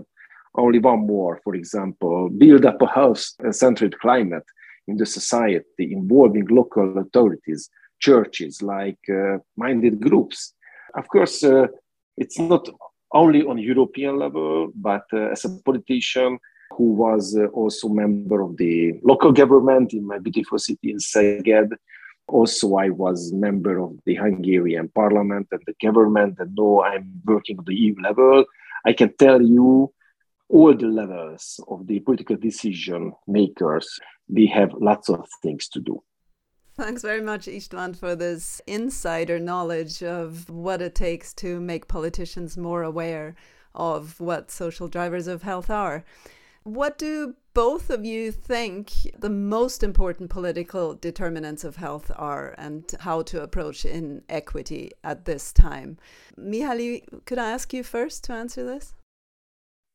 only 0.55 0.79
one 0.79 1.07
more, 1.07 1.39
for 1.43 1.55
example, 1.55 2.29
build 2.29 2.65
up 2.65 2.81
a 2.81 2.87
health-centered 2.87 3.97
climate 3.99 4.43
in 4.87 4.97
the 4.97 5.05
society 5.05 5.93
involving 5.93 6.45
local 6.47 6.97
authorities 6.97 7.69
churches, 8.01 8.61
like 8.61 8.99
uh, 9.09 9.37
minded 9.55 10.01
groups. 10.01 10.53
Of 10.95 11.07
course, 11.07 11.43
uh, 11.43 11.67
it's 12.17 12.37
not 12.37 12.67
only 13.13 13.43
on 13.43 13.57
European 13.57 14.17
level, 14.17 14.71
but 14.75 15.03
uh, 15.13 15.31
as 15.31 15.45
a 15.45 15.49
politician 15.63 16.39
who 16.81 16.93
was 16.93 17.37
uh, 17.37 17.45
also 17.61 17.87
member 17.87 18.41
of 18.41 18.57
the 18.57 18.99
local 19.03 19.31
government 19.31 19.93
in 19.93 20.03
my 20.11 20.17
beautiful 20.17 20.57
city 20.57 20.89
in 20.89 20.97
Szeged, 20.97 21.69
also 22.27 22.75
I 22.75 22.89
was 22.89 23.31
member 23.31 23.77
of 23.77 23.91
the 24.07 24.15
Hungarian 24.15 24.89
parliament 24.89 25.47
and 25.51 25.61
the 25.67 25.75
government, 25.79 26.37
and 26.39 26.55
now 26.57 26.81
I'm 26.81 27.21
working 27.23 27.57
at 27.59 27.65
the 27.67 27.75
EU 27.75 27.95
level. 28.01 28.45
I 28.83 28.93
can 28.93 29.13
tell 29.15 29.39
you 29.55 29.93
all 30.49 30.73
the 30.73 30.87
levels 30.87 31.59
of 31.67 31.85
the 31.85 31.99
political 31.99 32.35
decision 32.35 33.13
makers, 33.27 33.87
they 34.27 34.47
have 34.47 34.71
lots 34.73 35.07
of 35.07 35.27
things 35.43 35.67
to 35.73 35.79
do. 35.79 36.01
Thanks 36.75 37.03
very 37.03 37.21
much, 37.21 37.45
Istvan, 37.45 37.95
for 37.95 38.15
this 38.15 38.59
insider 38.65 39.37
knowledge 39.37 40.01
of 40.01 40.49
what 40.49 40.81
it 40.81 40.95
takes 40.95 41.31
to 41.43 41.59
make 41.59 41.87
politicians 41.87 42.57
more 42.57 42.81
aware 42.81 43.35
of 43.75 44.19
what 44.19 44.49
social 44.49 44.87
drivers 44.87 45.27
of 45.27 45.43
health 45.43 45.69
are. 45.69 46.03
What 46.63 46.97
do 46.97 47.35
both 47.53 47.89
of 47.89 48.05
you 48.05 48.31
think 48.31 48.91
the 49.17 49.29
most 49.29 49.83
important 49.83 50.29
political 50.29 50.93
determinants 50.93 51.63
of 51.63 51.77
health 51.77 52.11
are 52.15 52.53
and 52.57 52.85
how 52.99 53.23
to 53.23 53.41
approach 53.41 53.83
inequity 53.83 54.91
at 55.03 55.25
this 55.25 55.51
time? 55.51 55.97
Mihaly, 56.37 57.03
could 57.25 57.39
I 57.39 57.51
ask 57.51 57.73
you 57.73 57.83
first 57.83 58.23
to 58.25 58.33
answer 58.33 58.63
this? 58.63 58.93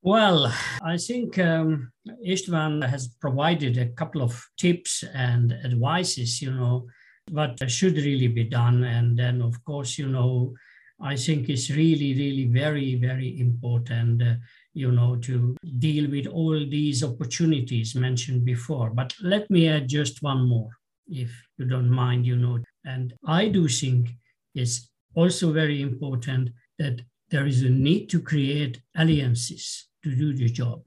Well, 0.02 0.52
I 0.82 0.99
think 0.99 1.38
um, 1.38 1.90
Istvan 2.25 2.87
has 2.88 3.08
provided 3.08 3.78
a 3.78 3.88
couple 3.88 4.23
of 4.23 4.44
tips 4.56 5.02
and 5.14 5.52
advices, 5.64 6.42
you 6.42 6.52
know, 6.52 6.87
what 7.30 7.58
should 7.70 7.96
really 7.96 8.28
be 8.28 8.44
done. 8.44 8.85
And 8.85 9.18
then, 9.18 9.42
of 9.42 9.64
course, 9.64 9.99
you 9.99 10.08
know, 10.08 10.54
I 11.00 11.16
think 11.16 11.49
it's 11.49 11.70
really, 11.70 12.14
really 12.14 12.46
very, 12.46 12.94
very 12.94 13.38
important, 13.40 14.23
uh, 14.23 14.35
you 14.76 14.92
know, 14.92 15.16
to 15.16 15.56
deal 15.78 16.11
with 16.11 16.26
all 16.26 16.59
these 16.59 17.02
opportunities 17.02 17.95
mentioned 17.95 18.45
before. 18.45 18.90
But 18.90 19.14
let 19.23 19.50
me 19.50 19.68
add 19.68 19.88
just 19.88 20.23
one 20.23 20.47
more, 20.47 20.68
if 21.09 21.30
you 21.56 21.64
don't 21.64 21.90
mind, 21.90 22.26
you 22.26 22.37
know. 22.37 22.59
And 22.85 23.14
I 23.26 23.49
do 23.49 23.68
think 23.68 24.11
it's 24.54 24.90
also 25.14 25.50
very 25.50 25.80
important 25.80 26.50
that 26.78 27.00
there 27.30 27.47
is 27.47 27.62
a 27.62 27.71
need 27.71 28.11
to 28.11 28.21
create 28.21 28.83
alliances 28.95 29.88
to 30.04 30.14
do 30.14 30.35
the 30.35 30.50
job. 30.50 30.83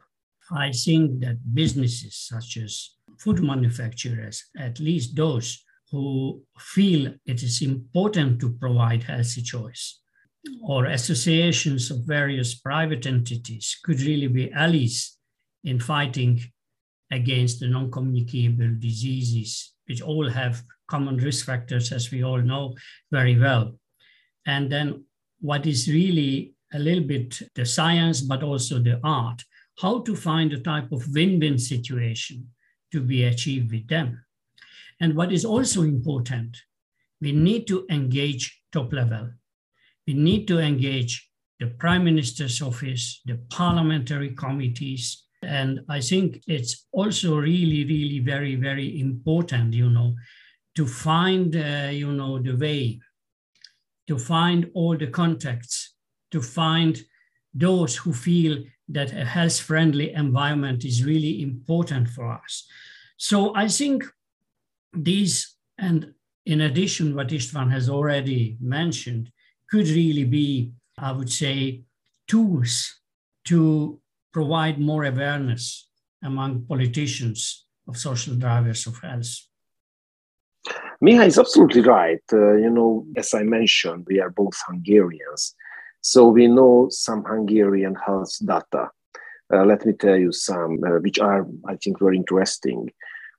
I 0.51 0.71
think 0.71 1.21
that 1.21 1.55
businesses 1.55 2.15
such 2.15 2.57
as 2.57 2.91
food 3.17 3.41
manufacturers, 3.41 4.45
at 4.55 4.79
least 4.79 5.15
those 5.15 5.63
who 5.91 6.43
feel 6.59 7.11
it 7.25 7.41
is 7.41 7.63
important 7.63 8.39
to 8.41 8.51
provide 8.51 9.01
healthy 9.01 9.41
choice, 9.41 9.98
or 10.63 10.85
associations 10.85 11.91
of 11.91 12.05
various 12.05 12.55
private 12.55 13.05
entities 13.05 13.77
could 13.83 14.01
really 14.01 14.27
be 14.27 14.51
allies 14.51 15.17
in 15.63 15.79
fighting 15.79 16.39
against 17.11 17.59
the 17.59 17.67
non-communicable 17.67 18.75
diseases, 18.79 19.73
which 19.87 20.01
all 20.01 20.29
have 20.29 20.63
common 20.87 21.17
risk 21.17 21.45
factors, 21.45 21.91
as 21.91 22.11
we 22.11 22.23
all 22.23 22.41
know 22.41 22.75
very 23.11 23.37
well. 23.37 23.75
And 24.45 24.71
then 24.71 25.05
what 25.41 25.65
is 25.65 25.87
really 25.87 26.53
a 26.73 26.79
little 26.79 27.03
bit 27.03 27.41
the 27.55 27.65
science, 27.65 28.21
but 28.21 28.43
also 28.43 28.79
the 28.79 28.99
art, 29.03 29.43
how 29.79 30.01
to 30.01 30.15
find 30.15 30.53
a 30.53 30.59
type 30.59 30.91
of 30.91 31.07
win-win 31.13 31.57
situation 31.57 32.49
to 32.91 33.01
be 33.01 33.23
achieved 33.23 33.71
with 33.71 33.87
them. 33.87 34.23
And 35.01 35.15
what 35.15 35.31
is 35.31 35.45
also 35.45 35.83
important, 35.83 36.57
we 37.21 37.31
need 37.31 37.67
to 37.67 37.85
engage 37.89 38.61
top 38.71 38.93
level. 38.93 39.31
We 40.09 40.15
need 40.15 40.47
to 40.47 40.57
engage 40.57 41.29
the 41.59 41.67
Prime 41.67 42.03
Minister's 42.03 42.63
office, 42.63 43.21
the 43.27 43.37
parliamentary 43.51 44.31
committees. 44.31 45.25
And 45.43 45.81
I 45.87 46.01
think 46.01 46.41
it's 46.47 46.87
also 46.91 47.37
really, 47.37 47.85
really 47.85 48.17
very, 48.17 48.55
very 48.55 48.99
important, 48.99 49.75
you 49.75 49.87
know, 49.87 50.15
to 50.77 50.87
find, 50.87 51.55
uh, 51.55 51.89
you 51.91 52.11
know, 52.11 52.39
the 52.39 52.55
way, 52.55 52.99
to 54.07 54.17
find 54.17 54.71
all 54.73 54.97
the 54.97 55.11
contacts 55.11 55.93
to 56.31 56.41
find 56.41 56.99
those 57.53 57.95
who 57.95 58.11
feel 58.11 58.63
that 58.87 59.13
a 59.13 59.25
health 59.25 59.59
friendly 59.59 60.11
environment 60.13 60.85
is 60.85 61.05
really 61.05 61.43
important 61.43 62.07
for 62.07 62.31
us. 62.31 62.65
So 63.17 63.55
I 63.55 63.67
think 63.67 64.05
these, 64.91 65.55
and 65.77 66.15
in 66.47 66.61
addition, 66.61 67.15
what 67.15 67.27
Istvan 67.27 67.69
has 67.71 67.89
already 67.89 68.57
mentioned, 68.59 69.31
could 69.71 69.87
really 69.87 70.25
be, 70.25 70.71
I 70.97 71.11
would 71.11 71.31
say, 71.31 71.83
tools 72.27 72.99
to 73.45 73.99
provide 74.31 74.79
more 74.79 75.05
awareness 75.05 75.87
among 76.23 76.65
politicians 76.65 77.65
of 77.87 77.97
social 77.97 78.35
drivers 78.35 78.85
of 78.87 78.97
health. 78.99 79.49
Miha 81.03 81.25
is 81.25 81.39
absolutely 81.39 81.81
right. 81.81 82.21
Uh, 82.31 82.55
you 82.55 82.69
know, 82.69 83.05
as 83.15 83.33
I 83.33 83.43
mentioned, 83.43 84.05
we 84.07 84.19
are 84.19 84.29
both 84.29 84.57
Hungarians. 84.67 85.55
So 86.01 86.27
we 86.27 86.47
know 86.47 86.87
some 86.89 87.23
Hungarian 87.23 87.95
health 87.95 88.35
data. 88.45 88.89
Uh, 89.51 89.65
let 89.65 89.85
me 89.85 89.93
tell 89.93 90.17
you 90.17 90.31
some, 90.31 90.79
uh, 90.83 90.99
which 90.99 91.19
are, 91.19 91.47
I 91.67 91.75
think, 91.77 91.99
very 91.99 92.17
interesting. 92.17 92.89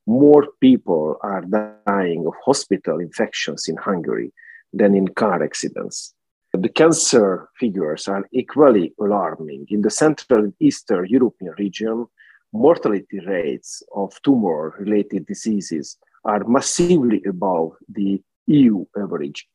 More 0.06 0.48
people 0.60 1.18
are 1.22 1.42
dying 1.86 2.26
of 2.26 2.34
hospital 2.44 2.98
infections 2.98 3.68
in 3.68 3.76
Hungary 3.76 4.32
than 4.72 4.94
in 4.94 5.08
car 5.08 5.42
accidents. 5.42 6.14
The 6.52 6.68
cancer 6.68 7.48
figures 7.58 8.08
are 8.08 8.26
equally 8.32 8.92
alarming. 9.00 9.66
In 9.68 9.82
the 9.82 9.90
Central 9.90 10.44
and 10.44 10.54
Eastern 10.58 11.06
European 11.06 11.54
region, 11.58 12.06
mortality 12.52 13.20
rates 13.20 13.82
of 13.94 14.20
tumor 14.22 14.74
related 14.80 15.26
diseases 15.26 15.96
are 16.24 16.42
massively 16.44 17.22
above 17.24 17.76
the 17.88 18.20
EU 18.46 18.84
average 18.98 19.46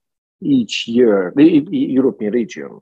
each 0.42 0.88
year, 0.88 1.34
the 1.36 1.68
European 1.70 2.34
region. 2.34 2.80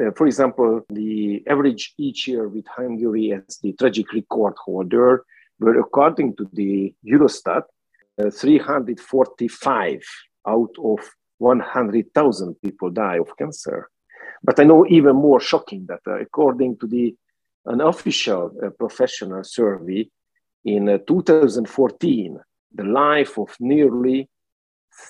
Uh, 0.00 0.10
for 0.16 0.26
example, 0.26 0.80
the 0.88 1.42
average 1.46 1.92
each 1.98 2.28
year 2.28 2.48
with 2.48 2.66
Hungary 2.66 3.32
as 3.32 3.58
the 3.58 3.74
tragic 3.74 4.10
record 4.14 4.54
holder 4.64 5.24
were, 5.58 5.78
according 5.78 6.36
to 6.36 6.48
the 6.54 6.94
Eurostat, 7.04 7.64
uh, 8.18 8.30
345 8.30 10.02
out 10.46 10.70
of 10.82 11.00
100,000 11.40 12.54
people 12.62 12.90
die 12.90 13.18
of 13.18 13.36
cancer. 13.36 13.88
But 14.42 14.60
I 14.60 14.64
know 14.64 14.86
even 14.86 15.16
more 15.16 15.40
shocking 15.40 15.86
that 15.86 16.00
uh, 16.06 16.20
according 16.20 16.78
to 16.78 16.86
the 16.86 17.14
an 17.66 17.80
official 17.80 18.52
uh, 18.64 18.70
professional 18.70 19.44
survey 19.44 20.08
in 20.64 20.88
uh, 20.88 20.98
2014, 21.06 22.38
the 22.74 22.84
life 22.84 23.38
of 23.38 23.54
nearly 23.60 24.28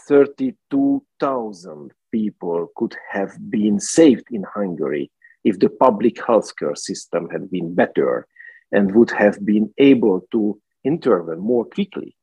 32,000 0.08 1.92
people 2.12 2.68
could 2.76 2.96
have 3.10 3.32
been 3.50 3.78
saved 3.78 4.26
in 4.30 4.44
Hungary 4.54 5.10
if 5.44 5.58
the 5.58 5.68
public 5.68 6.16
healthcare 6.16 6.76
system 6.76 7.28
had 7.30 7.50
been 7.50 7.74
better 7.74 8.26
and 8.72 8.94
would 8.94 9.10
have 9.10 9.44
been 9.44 9.72
able 9.78 10.20
to 10.32 10.60
intervene 10.84 11.38
more 11.38 11.64
quickly. 11.64 12.16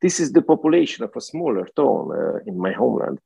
This 0.00 0.20
is 0.20 0.32
the 0.32 0.42
population 0.42 1.04
of 1.04 1.12
a 1.16 1.20
smaller 1.20 1.66
town 1.76 2.10
uh, 2.12 2.38
in 2.46 2.58
my 2.58 2.72
homeland. 2.72 3.18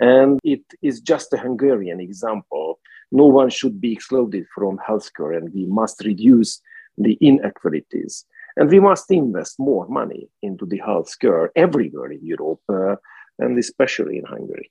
And 0.00 0.40
it 0.42 0.62
is 0.82 1.00
just 1.00 1.32
a 1.32 1.38
Hungarian 1.38 2.00
example. 2.00 2.80
No 3.12 3.26
one 3.26 3.50
should 3.50 3.80
be 3.80 3.92
excluded 3.92 4.46
from 4.54 4.78
healthcare, 4.78 5.36
and 5.36 5.52
we 5.52 5.66
must 5.66 6.04
reduce 6.04 6.60
the 6.96 7.18
inequalities. 7.20 8.24
And 8.56 8.68
we 8.70 8.80
must 8.80 9.10
invest 9.10 9.58
more 9.58 9.86
money 9.88 10.28
into 10.42 10.66
the 10.66 10.80
healthcare 10.80 11.48
everywhere 11.54 12.10
in 12.12 12.24
Europe, 12.24 12.60
uh, 12.68 12.96
and 13.38 13.58
especially 13.58 14.18
in 14.18 14.24
Hungary. 14.24 14.70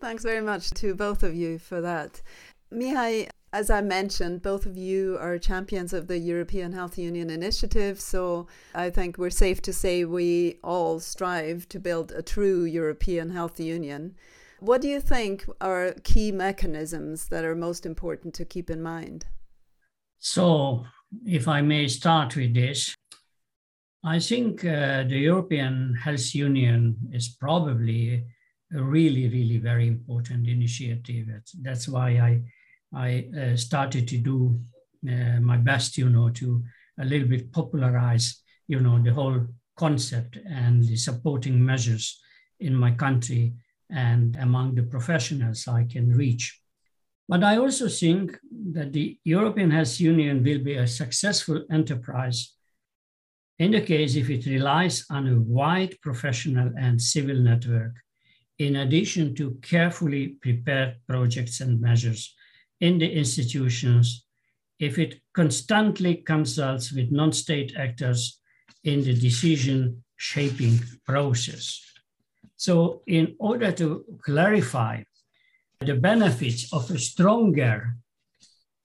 Thanks 0.00 0.22
very 0.24 0.40
much 0.40 0.70
to 0.70 0.94
both 0.94 1.22
of 1.22 1.34
you 1.34 1.58
for 1.58 1.80
that. 1.80 2.22
Mihai, 2.72 3.29
as 3.52 3.68
I 3.68 3.80
mentioned, 3.80 4.42
both 4.42 4.64
of 4.64 4.76
you 4.76 5.18
are 5.20 5.38
champions 5.38 5.92
of 5.92 6.06
the 6.06 6.18
European 6.18 6.72
Health 6.72 6.96
Union 6.96 7.30
initiative. 7.30 8.00
So 8.00 8.46
I 8.74 8.90
think 8.90 9.18
we're 9.18 9.30
safe 9.30 9.60
to 9.62 9.72
say 9.72 10.04
we 10.04 10.60
all 10.62 11.00
strive 11.00 11.68
to 11.70 11.80
build 11.80 12.12
a 12.12 12.22
true 12.22 12.64
European 12.64 13.30
health 13.30 13.58
union. 13.58 14.14
What 14.60 14.82
do 14.82 14.88
you 14.88 15.00
think 15.00 15.46
are 15.60 15.94
key 16.04 16.30
mechanisms 16.32 17.28
that 17.28 17.44
are 17.44 17.56
most 17.56 17.86
important 17.86 18.34
to 18.34 18.44
keep 18.44 18.70
in 18.70 18.82
mind? 18.82 19.26
So, 20.18 20.84
if 21.24 21.48
I 21.48 21.62
may 21.62 21.88
start 21.88 22.36
with 22.36 22.54
this, 22.54 22.94
I 24.04 24.18
think 24.18 24.64
uh, 24.64 25.04
the 25.04 25.18
European 25.18 25.94
Health 25.94 26.34
Union 26.34 26.96
is 27.10 27.28
probably 27.40 28.26
a 28.74 28.82
really, 28.82 29.28
really 29.28 29.56
very 29.56 29.88
important 29.88 30.46
initiative. 30.46 31.26
That's 31.62 31.88
why 31.88 32.10
I, 32.10 32.42
I 32.94 33.28
uh, 33.38 33.56
started 33.56 34.08
to 34.08 34.18
do 34.18 34.60
uh, 35.08 35.40
my 35.40 35.56
best, 35.56 35.96
you 35.96 36.08
know, 36.08 36.30
to 36.30 36.62
a 36.98 37.04
little 37.04 37.28
bit 37.28 37.52
popularize, 37.52 38.42
you 38.68 38.80
know, 38.80 39.02
the 39.02 39.12
whole 39.12 39.46
concept 39.76 40.38
and 40.46 40.84
the 40.84 40.96
supporting 40.96 41.64
measures 41.64 42.20
in 42.58 42.74
my 42.74 42.90
country 42.90 43.54
and 43.90 44.36
among 44.36 44.74
the 44.74 44.82
professionals 44.82 45.66
I 45.66 45.84
can 45.84 46.14
reach. 46.14 46.60
But 47.28 47.44
I 47.44 47.58
also 47.58 47.88
think 47.88 48.36
that 48.72 48.92
the 48.92 49.18
European 49.24 49.70
Health 49.70 50.00
Union 50.00 50.42
will 50.42 50.58
be 50.58 50.74
a 50.74 50.86
successful 50.86 51.64
enterprise 51.70 52.54
in 53.58 53.70
the 53.72 53.80
case 53.80 54.16
if 54.16 54.30
it 54.30 54.46
relies 54.46 55.04
on 55.10 55.28
a 55.28 55.40
wide 55.40 55.94
professional 56.00 56.72
and 56.78 57.00
civil 57.00 57.36
network 57.36 57.94
in 58.58 58.76
addition 58.76 59.34
to 59.34 59.58
carefully 59.62 60.28
prepared 60.42 60.96
projects 61.06 61.60
and 61.60 61.80
measures 61.80 62.34
in 62.80 62.98
the 62.98 63.10
institutions, 63.10 64.24
if 64.78 64.98
it 64.98 65.20
constantly 65.34 66.16
consults 66.16 66.92
with 66.92 67.12
non-state 67.12 67.74
actors 67.76 68.40
in 68.84 69.04
the 69.04 69.14
decision 69.14 70.02
shaping 70.16 70.80
process. 71.06 71.80
So 72.56 73.02
in 73.06 73.36
order 73.38 73.72
to 73.72 74.04
clarify 74.22 75.02
the 75.80 75.94
benefits 75.94 76.72
of 76.72 76.90
a 76.90 76.98
stronger 76.98 77.96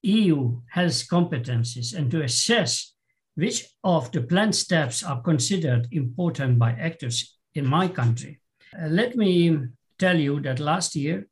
EU 0.04 0.62
health 0.70 1.08
competencies 1.10 1.94
and 1.94 2.10
to 2.12 2.22
assess 2.22 2.94
which 3.36 3.66
of 3.84 4.12
the 4.12 4.22
planned 4.22 4.56
steps 4.56 5.04
are 5.04 5.22
considered 5.22 5.88
important 5.92 6.58
by 6.58 6.72
actors 6.72 7.38
in 7.54 7.66
my 7.66 7.88
country, 7.88 8.40
uh, 8.82 8.88
let 8.88 9.16
me 9.18 9.58
tell 10.00 10.18
you 10.18 10.40
that 10.42 10.60
last 10.60 10.96
year, 10.96 11.28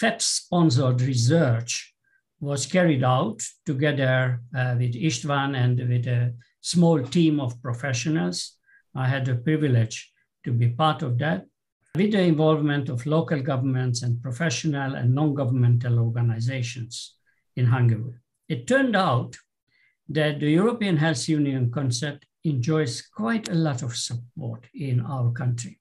FEPS 0.00 0.22
sponsored 0.22 1.02
research 1.02 1.91
was 2.42 2.66
carried 2.66 3.04
out 3.04 3.40
together 3.64 4.42
uh, 4.56 4.74
with 4.76 4.94
Istvan 4.94 5.54
and 5.56 5.78
with 5.88 6.08
a 6.08 6.34
small 6.60 7.00
team 7.00 7.38
of 7.38 7.62
professionals. 7.62 8.58
I 8.96 9.06
had 9.06 9.24
the 9.24 9.36
privilege 9.36 10.12
to 10.44 10.52
be 10.52 10.70
part 10.70 11.02
of 11.02 11.18
that 11.18 11.46
with 11.94 12.10
the 12.10 12.20
involvement 12.20 12.88
of 12.88 13.06
local 13.06 13.40
governments 13.40 14.02
and 14.02 14.20
professional 14.20 14.96
and 14.96 15.14
non-governmental 15.14 16.00
organizations 16.00 17.14
in 17.54 17.66
Hungary. 17.66 18.14
It 18.48 18.66
turned 18.66 18.96
out 18.96 19.36
that 20.08 20.40
the 20.40 20.50
European 20.50 20.96
Health 20.96 21.28
Union 21.28 21.70
concept 21.70 22.26
enjoys 22.42 23.02
quite 23.02 23.50
a 23.50 23.54
lot 23.54 23.82
of 23.82 23.94
support 23.94 24.66
in 24.74 25.00
our 25.00 25.30
country, 25.30 25.78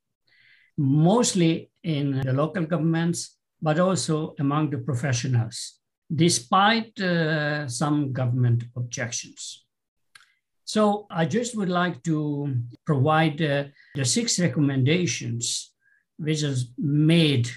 mostly 0.77 1.71
in 1.83 2.21
the 2.21 2.33
local 2.33 2.67
governments, 2.67 3.37
but 3.63 3.79
also 3.79 4.35
among 4.37 4.69
the 4.69 4.77
professionals, 4.77 5.80
despite 6.13 6.99
uh, 6.99 7.67
some 7.67 8.11
government 8.11 8.63
objections. 8.75 9.65
So 10.65 11.05
I 11.09 11.25
just 11.25 11.57
would 11.57 11.69
like 11.69 12.01
to 12.03 12.55
provide 12.85 13.41
uh, 13.41 13.65
the 13.95 14.05
six 14.05 14.39
recommendations 14.39 15.71
which 16.17 16.43
is 16.43 16.71
made 16.77 17.49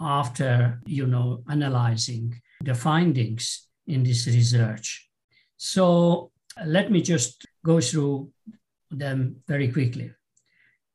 after 0.00 0.80
you 0.86 1.06
know 1.06 1.42
analyzing 1.48 2.40
the 2.62 2.74
findings 2.74 3.66
in 3.86 4.02
this 4.02 4.26
research. 4.26 5.08
So 5.56 6.30
let 6.64 6.90
me 6.90 7.00
just 7.02 7.46
go 7.64 7.80
through 7.80 8.30
them 8.90 9.36
very 9.48 9.68
quickly. 9.68 10.12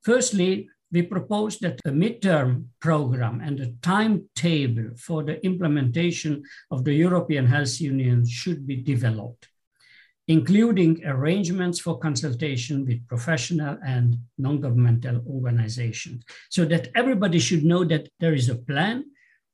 Firstly, 0.02 0.70
we 0.91 1.04
propose 1.04 1.60
that 1.60 1.80
a 1.86 1.89
midterm 1.89 2.65
program 2.80 3.41
and 3.41 3.60
a 3.60 3.71
timetable 3.82 4.89
for 4.97 5.23
the 5.23 5.43
implementation 5.45 6.43
of 6.71 6.84
the 6.84 6.93
European 6.93 7.45
Health 7.45 7.80
Union 7.80 8.28
should 8.28 8.65
be 8.65 8.78
developed, 8.78 9.47
including 10.28 11.06
arrangements 11.06 11.80
for 11.80 11.99
consultation 11.99 12.86
with 12.86 13.08
professional 13.08 13.78
and 13.86 14.17
non-governmental 14.38 15.23
organizations, 15.28 16.23
so 16.49 16.65
that 16.65 16.89
everybody 16.95 17.39
should 17.39 17.63
know 17.63 17.84
that 17.84 18.10
there 18.19 18.34
is 18.34 18.49
a 18.49 18.56
plan, 18.56 19.06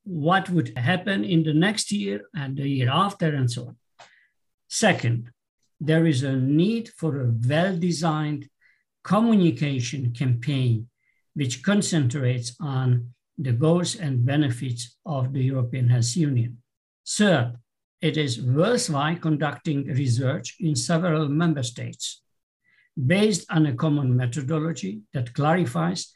what 0.03 0.49
would 0.49 0.77
happen 0.77 1.25
in 1.25 1.43
the 1.43 1.53
next 1.53 1.91
year 1.91 2.21
and 2.33 2.55
the 2.55 2.67
year 2.67 2.89
after, 2.89 3.33
and 3.33 3.51
so 3.51 3.67
on. 3.67 3.75
Second, 4.69 5.31
there 5.81 6.05
is 6.05 6.23
a 6.23 6.35
need 6.35 6.89
for 6.89 7.19
a 7.19 7.33
well-designed 7.47 8.47
communication 9.03 10.13
campaign 10.13 10.87
which 11.35 11.63
concentrates 11.63 12.55
on 12.59 13.13
the 13.37 13.51
goals 13.51 13.95
and 13.95 14.25
benefits 14.25 14.97
of 15.05 15.33
the 15.33 15.43
European 15.43 15.89
Health 15.89 16.15
Union. 16.15 16.57
Third, 17.07 17.57
it 18.01 18.17
is 18.17 18.41
worthwhile 18.41 19.17
conducting 19.17 19.85
research 19.87 20.55
in 20.59 20.75
several 20.75 21.27
member 21.27 21.63
states 21.63 22.21
based 22.95 23.45
on 23.49 23.65
a 23.65 23.75
common 23.75 24.15
methodology 24.15 25.01
that 25.13 25.33
clarifies 25.33 26.13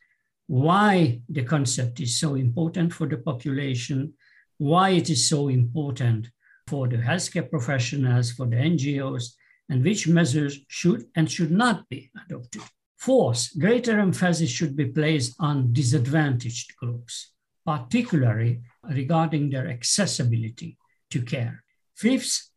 why 0.47 1.21
the 1.29 1.43
concept 1.43 1.99
is 1.99 2.19
so 2.19 2.35
important 2.35 2.93
for 2.93 3.07
the 3.07 3.17
population, 3.17 4.13
why 4.57 4.91
it 4.91 5.09
is 5.09 5.29
so 5.29 5.49
important 5.49 6.29
for 6.67 6.87
the 6.87 6.97
healthcare 6.97 7.49
professionals, 7.49 8.31
for 8.31 8.45
the 8.47 8.55
NGOs, 8.55 9.33
and 9.69 9.83
which 9.83 10.07
measures 10.07 10.59
should 10.67 11.05
and 11.15 11.29
should 11.29 11.51
not 11.51 11.87
be 11.89 12.09
adopted. 12.25 12.63
Fourth, 12.99 13.57
greater 13.57 13.97
emphasis 13.97 14.49
should 14.49 14.75
be 14.75 14.87
placed 14.87 15.33
on 15.39 15.71
disadvantaged 15.71 16.75
groups, 16.75 17.31
particularly 17.65 18.59
regarding 18.83 19.49
their 19.49 19.69
accessibility 19.69 20.77
to 21.09 21.21
care. 21.21 21.63
Fifth, 21.95 22.49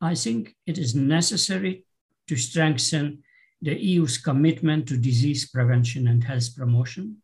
I 0.00 0.14
think 0.14 0.56
it 0.66 0.78
is 0.78 0.94
necessary 0.94 1.84
to 2.26 2.36
strengthen 2.36 3.22
the 3.60 3.78
EU's 3.78 4.16
commitment 4.16 4.88
to 4.88 4.96
disease 4.96 5.50
prevention 5.50 6.08
and 6.08 6.24
health 6.24 6.56
promotion, 6.56 7.18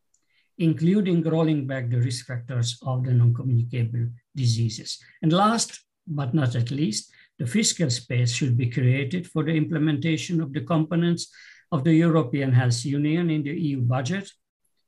including 0.58 1.22
rolling 1.22 1.66
back 1.66 1.88
the 1.88 2.00
risk 2.00 2.26
factors 2.26 2.78
of 2.82 3.02
the 3.02 3.14
non-communicable 3.14 4.10
diseases. 4.36 4.98
And 5.22 5.32
last 5.32 5.80
but 6.06 6.34
not 6.34 6.54
at 6.54 6.70
least, 6.70 7.10
the 7.38 7.46
fiscal 7.46 7.88
space 7.88 8.32
should 8.32 8.58
be 8.58 8.68
created 8.68 9.26
for 9.26 9.42
the 9.42 9.54
implementation 9.54 10.42
of 10.42 10.52
the 10.52 10.60
components 10.60 11.32
of 11.70 11.84
the 11.84 11.94
European 11.94 12.52
Health 12.52 12.84
Union 12.84 13.30
in 13.30 13.42
the 13.42 13.52
EU 13.52 13.80
budget, 13.80 14.30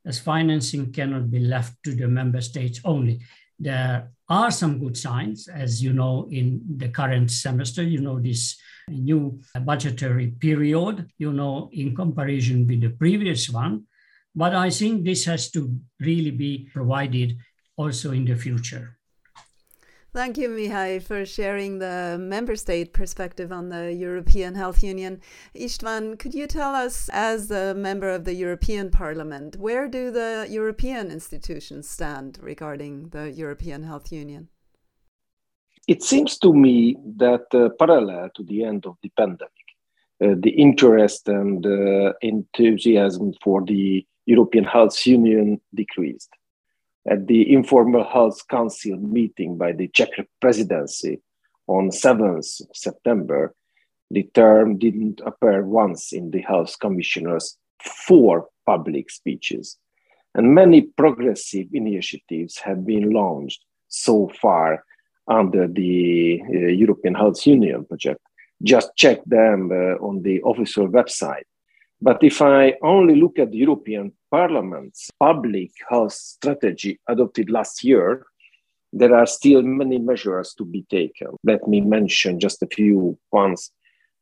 as 0.07 0.19
financing 0.19 0.93
cannot 0.93 1.31
be 1.31 1.41
left 1.41 1.75
to 1.85 1.95
the 1.95 2.09
member 2.09 2.41
states 2.41 2.81
only. 2.85 3.21
There 3.59 4.11
are 4.29 4.51
some 4.51 4.79
good 4.79 4.97
signs, 4.97 5.49
as 5.49 5.83
you 5.83 5.93
know, 5.93 6.27
in 6.31 6.63
the 6.77 6.89
current 6.89 7.31
semester, 7.31 7.83
you 7.83 8.01
know, 8.01 8.19
this 8.19 8.57
new 8.89 9.41
budgetary 9.63 10.29
period, 10.29 11.11
you 11.19 11.33
know, 11.33 11.69
in 11.73 11.95
comparison 11.95 12.67
with 12.67 12.81
the 12.81 12.91
previous 12.91 13.51
one. 13.51 13.85
But 14.35 14.55
I 14.55 14.71
think 14.71 15.05
this 15.05 15.25
has 15.27 15.51
to 15.51 15.77
really 15.99 16.31
be 16.31 16.69
provided 16.73 17.37
also 17.77 18.13
in 18.13 18.25
the 18.25 18.37
future. 18.37 19.00
Thank 20.13 20.39
you, 20.39 20.49
Mihai, 20.49 21.01
for 21.01 21.25
sharing 21.25 21.79
the 21.79 22.17
member 22.19 22.57
state 22.57 22.93
perspective 22.93 23.53
on 23.53 23.69
the 23.69 23.93
European 23.93 24.57
Health 24.57 24.83
Union. 24.83 25.21
Istvan, 25.55 26.19
could 26.19 26.35
you 26.35 26.49
tell 26.49 26.75
us, 26.75 27.09
as 27.13 27.53
a 27.53 27.75
member 27.75 28.11
of 28.11 28.25
the 28.25 28.35
European 28.35 28.91
Parliament, 28.91 29.55
where 29.55 29.87
do 29.87 30.11
the 30.11 30.49
European 30.51 31.13
institutions 31.13 31.89
stand 31.89 32.41
regarding 32.43 33.11
the 33.11 33.31
European 33.31 33.85
Health 33.85 34.11
Union? 34.11 34.49
It 35.87 36.03
seems 36.03 36.39
to 36.39 36.53
me 36.53 36.97
that 37.19 37.47
uh, 37.55 37.69
parallel 37.79 38.31
to 38.35 38.43
the 38.43 38.65
end 38.65 38.87
of 38.87 38.97
the 39.05 39.13
pandemic, 39.17 39.67
uh, 40.21 40.35
the 40.43 40.51
interest 40.51 41.29
and 41.29 41.65
uh, 41.65 42.15
enthusiasm 42.21 43.33
for 43.45 43.63
the 43.65 44.05
European 44.27 44.65
Health 44.65 45.07
Union 45.07 45.61
decreased 45.73 46.31
at 47.09 47.27
the 47.27 47.53
informal 47.53 48.05
health 48.05 48.47
council 48.49 48.97
meeting 48.97 49.57
by 49.57 49.73
the 49.73 49.89
Czech 49.89 50.11
presidency 50.41 51.21
on 51.67 51.91
7th 51.91 52.63
September, 52.75 53.55
the 54.11 54.25
term 54.35 54.79
didn't 54.79 55.21
appear 55.25 55.65
once 55.65 56.13
in 56.13 56.31
the 56.31 56.41
health 56.41 56.77
commissioner's 56.81 57.57
four 57.83 58.49
public 58.67 59.11
speeches. 59.11 59.79
And 60.35 60.55
many 60.55 60.83
progressive 60.83 61.69
initiatives 61.73 62.59
have 62.59 62.87
been 62.87 63.11
launched 63.11 63.65
so 63.89 64.31
far 64.41 64.85
under 65.29 65.67
the 65.67 66.41
uh, 66.43 66.59
European 66.85 67.15
Health 67.15 67.47
Union 67.47 67.85
project. 67.85 68.21
Just 68.63 68.91
check 68.97 69.25
them 69.25 69.71
uh, 69.73 69.95
on 70.05 70.23
the 70.23 70.41
official 70.45 70.89
website. 70.89 71.45
But 72.03 72.23
if 72.23 72.41
I 72.41 72.75
only 72.83 73.17
look 73.17 73.39
at 73.39 73.51
the 73.51 73.59
European 73.59 74.13
Parliament's 74.31 75.11
public 75.19 75.71
health 75.89 76.13
strategy 76.13 76.99
adopted 77.07 77.51
last 77.51 77.85
year, 77.85 78.27
there 78.93 79.15
are 79.15 79.27
still 79.27 79.63
many 79.63 79.99
measures 79.99 80.55
to 80.55 80.65
be 80.65 80.85
taken. 80.91 81.29
Let 81.45 81.69
me 81.69 81.81
mention 81.81 82.41
just 82.41 82.63
a 82.63 82.67
few 82.67 83.19
ones. 83.31 83.71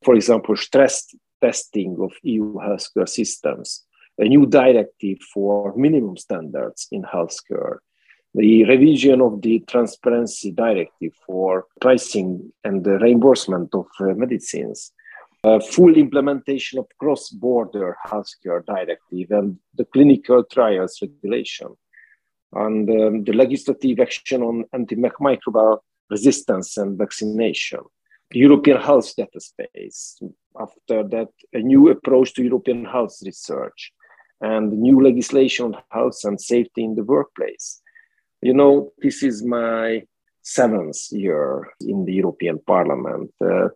For 0.04 0.14
example, 0.14 0.56
stress 0.56 1.14
testing 1.40 1.96
of 2.00 2.12
EU 2.22 2.54
healthcare 2.54 3.08
systems, 3.08 3.84
a 4.18 4.24
new 4.24 4.46
directive 4.46 5.18
for 5.32 5.74
minimum 5.76 6.16
standards 6.16 6.88
in 6.90 7.02
healthcare, 7.02 7.78
the 8.34 8.64
revision 8.64 9.20
of 9.20 9.40
the 9.40 9.60
transparency 9.68 10.50
directive 10.50 11.12
for 11.26 11.66
pricing 11.80 12.52
and 12.64 12.84
the 12.84 12.98
reimbursement 12.98 13.74
of 13.74 13.86
medicines, 14.00 14.92
full 15.72 15.94
implementation 15.96 16.78
of 16.78 16.86
cross-border 16.98 17.96
healthcare 18.06 18.64
directive 18.64 19.30
and 19.30 19.58
the 19.74 19.84
clinical 19.84 20.44
trials 20.44 20.98
regulation, 21.00 21.68
and 22.52 22.88
um, 22.90 23.24
the 23.24 23.32
legislative 23.32 24.00
action 24.00 24.42
on 24.42 24.64
antimicrobial 24.74 25.78
resistance 26.10 26.76
and 26.76 26.98
vaccination, 26.98 27.80
European 28.32 28.80
health 28.80 29.14
data 29.16 29.40
space. 29.40 30.18
After 30.58 31.04
that, 31.04 31.28
a 31.52 31.60
new 31.60 31.88
approach 31.90 32.34
to 32.34 32.42
European 32.42 32.84
health 32.84 33.16
research 33.24 33.92
and 34.40 34.72
new 34.72 35.02
legislation 35.02 35.66
on 35.66 35.82
health 35.90 36.20
and 36.24 36.40
safety 36.40 36.82
in 36.84 36.94
the 36.94 37.04
workplace. 37.04 37.80
You 38.40 38.54
know, 38.54 38.92
this 38.98 39.22
is 39.22 39.44
my 39.44 40.02
seventh 40.42 41.12
year 41.12 41.68
in 41.80 42.04
the 42.04 42.14
European 42.14 42.58
Parliament. 42.66 43.30
Uh, 43.40 43.68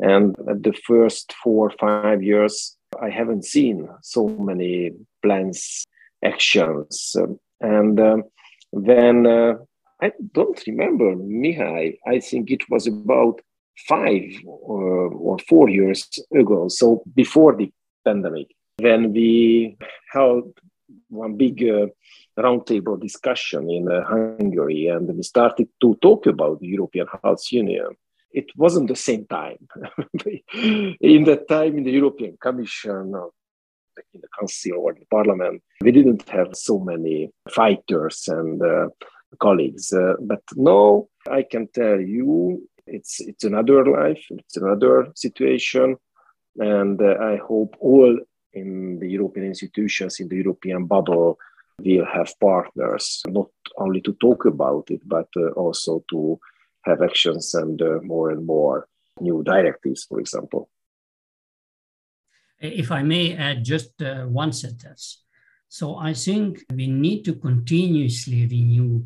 and 0.00 0.34
the 0.36 0.74
first 0.86 1.32
four 1.42 1.68
or 1.68 1.74
five 1.78 2.22
years, 2.22 2.76
I 3.00 3.10
haven't 3.10 3.44
seen 3.44 3.88
so 4.02 4.28
many 4.28 4.92
plans, 5.22 5.86
actions. 6.24 7.16
And 7.60 8.00
um, 8.00 8.24
then 8.72 9.26
uh, 9.26 9.54
I 10.02 10.12
don't 10.32 10.60
remember, 10.66 11.14
Mihai, 11.14 11.98
I 12.06 12.20
think 12.20 12.50
it 12.50 12.68
was 12.70 12.86
about 12.86 13.40
five 13.88 14.30
or, 14.44 15.06
uh, 15.06 15.14
or 15.14 15.38
four 15.48 15.68
years 15.68 16.08
ago, 16.34 16.68
so 16.68 17.02
before 17.14 17.56
the 17.56 17.70
pandemic, 18.04 18.48
when 18.78 19.12
we 19.12 19.76
held 20.12 20.52
one 21.08 21.36
big 21.36 21.62
uh, 21.62 21.86
roundtable 22.38 23.00
discussion 23.00 23.70
in 23.70 23.90
uh, 23.90 24.02
Hungary, 24.04 24.86
and 24.86 25.08
we 25.14 25.22
started 25.22 25.68
to 25.80 25.96
talk 26.00 26.26
about 26.26 26.60
the 26.60 26.68
European 26.68 27.06
Health 27.22 27.44
Union. 27.50 27.88
It 28.32 28.46
wasn't 28.56 28.88
the 28.88 28.96
same 28.96 29.26
time. 29.26 29.58
in 31.00 31.24
that 31.24 31.46
time, 31.48 31.78
in 31.78 31.84
the 31.84 31.90
European 31.90 32.36
Commission, 32.40 33.14
in 34.14 34.20
the 34.20 34.28
Council 34.38 34.78
or 34.78 34.94
the 34.94 35.06
Parliament, 35.10 35.62
we 35.82 35.92
didn't 35.92 36.28
have 36.28 36.48
so 36.54 36.78
many 36.78 37.30
fighters 37.50 38.28
and 38.28 38.62
uh, 38.62 38.88
colleagues. 39.38 39.92
Uh, 39.92 40.14
but 40.20 40.42
now 40.56 41.06
I 41.28 41.42
can 41.42 41.68
tell 41.68 42.00
you, 42.00 42.66
it's 42.86 43.20
it's 43.20 43.44
another 43.44 43.84
life, 43.84 44.24
it's 44.30 44.56
another 44.56 45.08
situation, 45.14 45.96
and 46.56 47.00
uh, 47.00 47.16
I 47.20 47.36
hope 47.36 47.76
all 47.80 48.18
in 48.52 48.98
the 48.98 49.08
European 49.08 49.46
institutions, 49.46 50.18
in 50.20 50.28
the 50.28 50.36
European 50.36 50.86
bubble, 50.86 51.38
will 51.78 52.06
have 52.06 52.32
partners, 52.40 53.22
not 53.28 53.50
only 53.76 54.00
to 54.02 54.12
talk 54.14 54.44
about 54.44 54.90
it, 54.90 55.00
but 55.06 55.28
uh, 55.36 55.50
also 55.50 56.04
to 56.10 56.38
have 56.84 57.02
actions 57.02 57.54
and 57.54 57.80
uh, 57.82 57.98
more 58.02 58.30
and 58.30 58.46
more 58.46 58.88
new 59.20 59.42
directives, 59.42 60.04
for 60.04 60.20
example. 60.20 60.68
If 62.58 62.90
I 62.90 63.02
may 63.02 63.36
add 63.36 63.64
just 63.64 64.00
uh, 64.02 64.24
one 64.24 64.52
sentence. 64.52 65.22
So 65.68 65.96
I 65.96 66.14
think 66.14 66.64
we 66.72 66.86
need 66.88 67.24
to 67.24 67.34
continuously 67.34 68.46
renew 68.46 69.04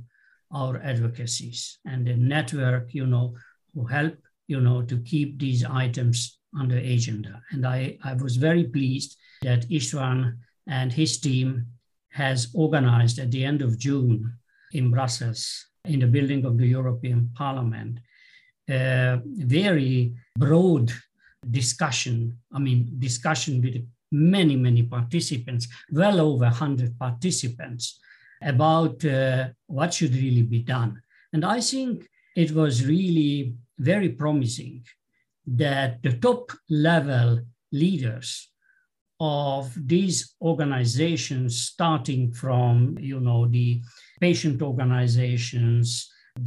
our 0.53 0.81
advocacies 0.83 1.79
and 1.85 2.07
the 2.07 2.17
network, 2.17 2.95
you 2.95 3.07
know, 3.07 3.35
who 3.75 3.85
help, 3.85 4.17
you 4.47 4.61
know, 4.61 4.83
to 4.83 4.97
keep 4.99 5.39
these 5.39 5.65
items 5.65 6.39
on 6.57 6.69
the 6.69 6.79
agenda. 6.79 7.43
And 7.51 7.67
I, 7.67 7.99
I 8.03 8.15
was 8.15 8.37
very 8.37 8.65
pleased 8.65 9.17
that 9.43 9.69
Istvan 9.69 10.39
and 10.67 10.93
his 10.93 11.19
team 11.21 11.67
has 12.11 12.49
organized 12.55 13.19
at 13.19 13.31
the 13.31 13.45
end 13.45 13.61
of 13.61 13.79
June 13.79 14.33
in 14.73 14.91
Brussels, 14.91 15.67
in 15.87 16.01
the 16.01 16.07
building 16.07 16.45
of 16.45 16.57
the 16.59 16.67
European 16.67 17.31
Parliament, 17.35 17.99
a 18.69 19.21
very 19.25 20.15
broad 20.39 20.93
discussion. 21.51 22.39
I 22.53 22.59
mean, 22.59 22.95
discussion 22.99 23.61
with 23.61 23.87
many, 24.11 24.57
many 24.57 24.85
participants, 24.85 25.69
well 25.91 26.21
over 26.21 26.45
100 26.45 26.99
participants, 26.99 27.99
about 28.43 29.05
uh, 29.05 29.49
what 29.67 29.93
should 29.95 30.15
really 30.15 30.43
be 30.43 30.61
done. 30.61 31.03
And 31.33 31.45
I 31.45 31.61
think 31.61 32.09
it 32.37 32.53
was 32.53 32.87
really 32.87 33.55
very 33.79 34.11
promising 34.11 34.85
that 35.47 36.03
the 36.03 36.13
top 36.15 36.53
level 36.71 37.41
leaders 37.73 38.49
of 39.21 39.73
these 39.77 40.35
organizations, 40.41 41.61
starting 41.61 42.33
from 42.33 42.97
you 43.01 43.21
know 43.21 43.47
the 43.47 43.81
patient 44.25 44.63
organizations, 44.63 45.87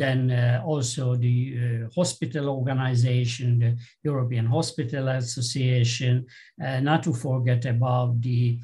then 0.04 0.32
uh, 0.32 0.63
also 0.66 1.16
the 1.16 1.38
uh, 1.58 1.90
hospital 2.00 2.50
organization, 2.50 3.60
the 3.60 3.78
European 4.04 4.48
Hospital 4.48 5.08
Association, 5.10 6.26
uh, 6.66 6.80
not 6.80 7.04
to 7.04 7.13
forget 7.13 7.66
about 7.66 8.20
the, 8.20 8.60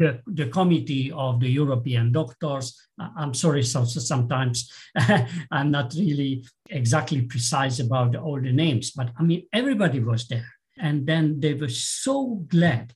the, 0.00 0.10
the 0.26 0.46
committee 0.46 1.12
of 1.12 1.40
the 1.40 1.52
European 1.62 2.10
doctors. 2.10 2.66
I'm 2.98 3.34
sorry, 3.34 3.62
so, 3.62 3.84
so 3.84 4.00
sometimes 4.00 4.72
I'm 5.56 5.70
not 5.70 5.92
really 5.94 6.44
exactly 6.70 7.20
precise 7.22 7.80
about 7.80 8.16
all 8.16 8.40
the 8.40 8.52
names, 8.52 8.92
but 8.92 9.10
I 9.18 9.22
mean, 9.22 9.42
everybody 9.52 10.00
was 10.00 10.26
there. 10.26 10.50
And 10.78 11.06
then 11.06 11.38
they 11.38 11.52
were 11.52 11.76
so 12.08 12.46
glad 12.48 12.94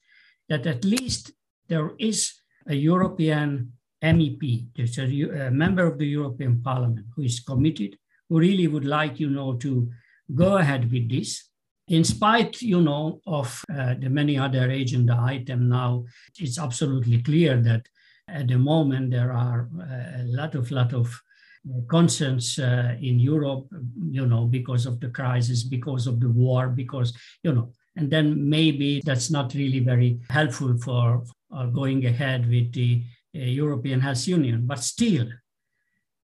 that 0.49 0.67
at 0.67 0.83
least 0.85 1.33
there 1.69 1.91
is 1.99 2.33
a 2.67 2.75
European 2.75 3.78
MEP, 4.03 4.67
there's 4.77 4.99
a, 4.99 5.47
a, 5.47 5.51
member 5.51 5.87
of 5.87 5.99
the 5.99 6.07
European 6.07 6.63
Parliament 6.63 7.07
who 7.15 7.23
is 7.23 7.41
committed, 7.41 7.97
who 8.29 8.39
really 8.39 8.67
would 8.67 8.85
like, 8.85 9.19
you 9.19 9.31
know, 9.31 9.55
to 9.55 9.91
go 10.35 10.59
ahead 10.59 10.91
with 10.93 11.11
this. 11.11 11.49
In 11.89 12.05
spite, 12.05 12.61
you 12.61 12.83
know, 12.83 13.21
of 13.27 13.65
uh, 13.75 13.95
the 13.99 14.11
many 14.11 14.39
other 14.39 14.71
agenda 14.71 15.19
items 15.19 15.69
now, 15.69 16.05
it's 16.39 16.59
absolutely 16.59 17.23
clear 17.23 17.61
that 17.63 17.89
at 18.29 18.49
the 18.49 18.59
moment 18.59 19.11
there 19.11 19.33
are 19.33 19.69
uh, 19.81 20.23
a 20.23 20.25
lot 20.27 20.55
of, 20.55 20.71
lot 20.71 20.93
of 20.93 21.21
uh, 21.69 21.81
concerns 21.89 22.59
uh, 22.59 22.95
in 23.01 23.19
Europe, 23.19 23.67
you 24.11 24.27
know, 24.27 24.45
because 24.45 24.87
of 24.87 25.01
the 25.01 25.09
crisis, 25.09 25.65
because 25.65 26.07
of 26.07 26.21
the 26.21 26.29
war, 26.29 26.69
because, 26.69 27.13
you 27.43 27.53
know, 27.53 27.73
and 27.97 28.11
then 28.11 28.49
maybe 28.49 29.03
that's 29.05 29.31
not 29.31 29.55
really 29.55 29.81
very 29.81 30.21
helpful 30.31 30.77
for 30.79 31.25
uh, 31.53 31.67
going 31.67 32.07
ahead 32.07 32.49
with 32.49 32.73
the 32.73 33.03
European 33.47 34.01
Health 34.01 34.27
Union. 34.27 34.67
But 34.67 34.81
still, 34.81 35.27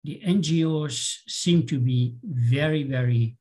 the 0.03 0.21
NGOs 0.25 1.19
seem 1.27 1.67
to 1.67 1.79
be 1.79 2.15
very, 2.23 2.83
very 2.83 3.37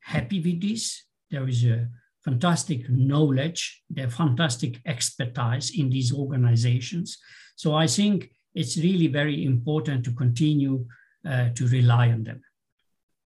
happy 0.00 0.40
with 0.40 0.60
this. 0.60 1.04
There 1.30 1.46
is 1.46 1.64
a 1.64 1.88
fantastic 2.24 2.88
knowledge, 2.90 3.82
there's 3.90 4.14
fantastic 4.14 4.80
expertise 4.86 5.78
in 5.78 5.90
these 5.90 6.12
organizations. 6.12 7.18
So 7.56 7.74
I 7.74 7.86
think 7.86 8.30
it's 8.54 8.76
really 8.76 9.08
very 9.08 9.44
important 9.44 10.04
to 10.04 10.12
continue 10.12 10.86
uh, 11.28 11.50
to 11.54 11.66
rely 11.68 12.10
on 12.10 12.24
them. 12.24 12.40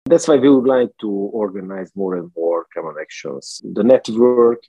That's 0.07 0.27
why 0.27 0.37
we 0.37 0.51
would 0.51 0.67
like 0.67 0.91
to 1.01 1.11
organize 1.11 1.91
more 1.95 2.17
and 2.17 2.31
more 2.37 2.67
common 2.75 2.97
actions. 3.01 3.63
The 3.73 3.85
network, 3.85 4.63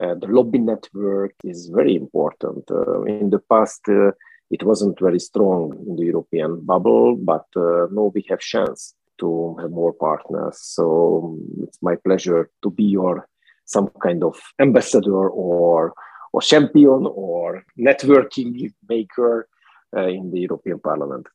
uh, 0.00 0.14
the 0.16 0.26
lobby 0.26 0.58
network 0.58 1.34
is 1.44 1.68
very 1.68 1.94
important. 1.94 2.68
Uh, 2.70 3.02
in 3.04 3.30
the 3.30 3.38
past, 3.38 3.82
uh, 3.88 4.10
it 4.52 4.62
wasn't 4.62 5.00
very 5.00 5.18
strong 5.18 5.60
in 5.86 5.96
the 5.96 6.04
European 6.04 6.60
bubble, 6.60 7.16
but 7.16 7.46
uh, 7.56 7.86
now 7.90 8.12
we 8.14 8.22
have 8.28 8.40
chance 8.40 8.94
to 9.18 9.56
have 9.60 9.70
more 9.70 9.94
partners. 9.94 10.58
So 10.60 10.84
um, 11.24 11.64
it's 11.64 11.80
my 11.80 11.96
pleasure 11.96 12.50
to 12.62 12.70
be 12.70 12.84
your 12.84 13.28
some 13.64 13.88
kind 14.02 14.22
of 14.22 14.36
ambassador 14.60 15.28
or 15.30 15.94
or 16.34 16.40
champion 16.42 17.06
or 17.30 17.64
networking 17.78 18.72
maker 18.88 19.48
uh, 19.96 20.08
in 20.08 20.30
the 20.30 20.40
European 20.40 20.78
Parliament. 20.78 21.26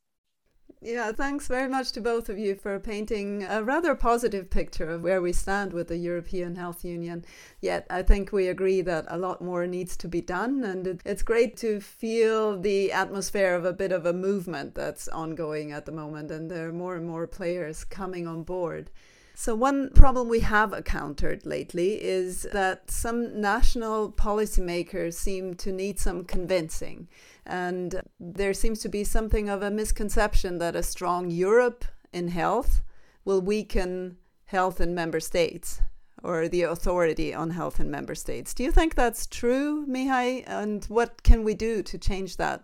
Yeah, 0.79 1.11
thanks 1.11 1.47
very 1.47 1.67
much 1.67 1.91
to 1.93 2.01
both 2.01 2.29
of 2.29 2.37
you 2.37 2.53
for 2.53 2.79
painting 2.79 3.41
a 3.43 3.63
rather 3.63 3.95
positive 3.95 4.51
picture 4.51 4.91
of 4.91 5.01
where 5.01 5.21
we 5.23 5.33
stand 5.33 5.73
with 5.73 5.87
the 5.87 5.97
European 5.97 6.55
Health 6.55 6.85
Union. 6.85 7.25
Yet, 7.59 7.87
I 7.89 8.03
think 8.03 8.31
we 8.31 8.47
agree 8.47 8.81
that 8.81 9.05
a 9.07 9.17
lot 9.17 9.41
more 9.41 9.65
needs 9.65 9.97
to 9.97 10.07
be 10.07 10.21
done, 10.21 10.63
and 10.63 11.01
it's 11.03 11.23
great 11.23 11.57
to 11.57 11.81
feel 11.81 12.59
the 12.59 12.91
atmosphere 12.91 13.55
of 13.55 13.65
a 13.65 13.73
bit 13.73 13.91
of 13.91 14.05
a 14.05 14.13
movement 14.13 14.75
that's 14.75 15.07
ongoing 15.07 15.71
at 15.71 15.87
the 15.87 15.91
moment, 15.91 16.29
and 16.29 16.49
there 16.49 16.69
are 16.69 16.73
more 16.73 16.95
and 16.95 17.07
more 17.07 17.25
players 17.25 17.83
coming 17.83 18.27
on 18.27 18.43
board. 18.43 18.91
So, 19.39 19.53
one 19.53 19.91
problem 19.91 20.29
we 20.29 20.39
have 20.39 20.73
encountered 20.73 21.45
lately 21.45 22.03
is 22.03 22.47
that 22.53 22.89
some 22.89 23.39
national 23.39 24.11
policymakers 24.11 25.13
seem 25.13 25.53
to 25.57 25.71
need 25.71 25.99
some 25.99 26.25
convincing. 26.25 27.07
And 27.45 28.01
there 28.19 28.55
seems 28.55 28.79
to 28.79 28.89
be 28.89 29.03
something 29.03 29.47
of 29.47 29.61
a 29.61 29.69
misconception 29.69 30.57
that 30.57 30.75
a 30.75 30.81
strong 30.81 31.29
Europe 31.29 31.85
in 32.11 32.29
health 32.29 32.81
will 33.25 33.39
weaken 33.39 34.17
health 34.45 34.81
in 34.81 34.95
member 34.95 35.19
states 35.19 35.81
or 36.23 36.47
the 36.47 36.63
authority 36.63 37.31
on 37.31 37.51
health 37.51 37.79
in 37.79 37.91
member 37.91 38.15
states. 38.15 38.55
Do 38.55 38.63
you 38.63 38.71
think 38.71 38.95
that's 38.95 39.27
true, 39.27 39.85
Mihai? 39.85 40.45
And 40.47 40.83
what 40.85 41.21
can 41.21 41.43
we 41.43 41.53
do 41.53 41.83
to 41.83 41.97
change 41.99 42.37
that? 42.37 42.63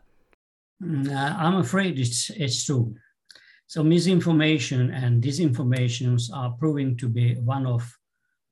Mm, 0.81 1.07
uh, 1.07 1.35
I'm 1.37 1.57
afraid 1.57 1.99
it's, 1.99 2.31
it's 2.31 2.65
true. 2.65 2.95
So 3.67 3.83
misinformation 3.83 4.91
and 4.91 5.23
disinformations 5.23 6.29
are 6.33 6.51
proving 6.51 6.97
to 6.97 7.07
be 7.07 7.35
one 7.35 7.65
of 7.65 7.83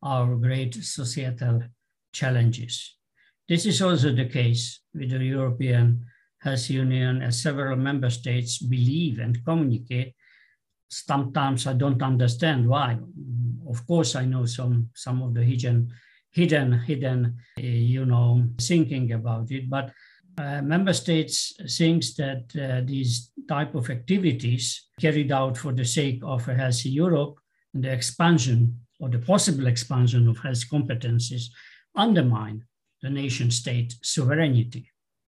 our 0.02 0.36
great 0.36 0.74
societal 0.76 1.63
challenges. 2.12 2.97
This 3.47 3.65
is 3.65 3.82
also 3.82 4.13
the 4.13 4.26
case 4.26 4.80
with 4.93 5.12
the 5.12 5.24
European 5.24 6.06
Health 6.39 6.69
Union, 6.69 7.21
as 7.21 7.41
several 7.41 7.76
member 7.76 8.10
states 8.10 8.58
believe 8.58 9.19
and 9.19 9.43
communicate. 9.45 10.15
Sometimes 10.89 11.67
I 11.67 11.74
don't 11.74 12.02
understand 12.02 12.67
why. 12.67 12.97
Of 13.69 13.86
course, 13.86 14.15
I 14.15 14.26
know 14.26 14.45
some 14.45 14.89
some 14.95 15.21
of 15.21 15.34
the 15.34 15.43
hidden, 15.43 15.93
hidden, 16.32 16.80
hidden, 16.80 17.38
uh, 17.58 17.62
you 17.62 18.06
know, 18.06 18.43
thinking 18.60 19.12
about 19.12 19.52
it, 19.52 19.69
but 19.69 19.91
uh, 20.38 20.62
member 20.62 20.94
states 20.94 21.54
thinks 21.78 22.13
that 22.15 22.44
uh, 22.56 22.82
these 22.86 23.32
type 23.48 23.76
of 23.76 23.89
activities 23.89 24.88
carried 25.00 25.32
out 25.32 25.58
for 25.58 25.74
the 25.74 25.86
sake 25.86 26.22
of 26.24 26.48
a 26.48 26.54
healthy 26.54 26.89
Europe 26.89 27.36
and 27.74 27.84
the 27.84 27.91
expansion 27.91 28.80
or 29.00 29.10
the 29.10 29.20
possible 29.20 29.67
expansion 29.67 30.28
of 30.28 30.38
health 30.38 30.70
competencies 30.70 31.46
undermine 31.96 32.63
the 33.02 33.10
nation 33.10 33.52
state 33.52 33.96
sovereignty. 34.02 34.89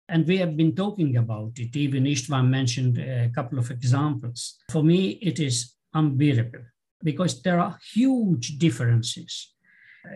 And 0.08 0.26
we 0.26 0.38
have 0.38 0.56
been 0.56 0.74
talking 0.74 1.16
about 1.18 1.52
it. 1.58 1.76
Even 1.76 2.04
Istvan 2.04 2.48
mentioned 2.48 2.98
a 2.98 3.30
couple 3.34 3.58
of 3.58 3.70
examples. 3.70 4.56
For 4.70 4.82
me, 4.82 5.10
it 5.20 5.38
is 5.38 5.74
unbearable 5.92 6.64
because 7.04 7.42
there 7.42 7.60
are 7.60 7.78
huge 7.92 8.58
differences 8.58 9.52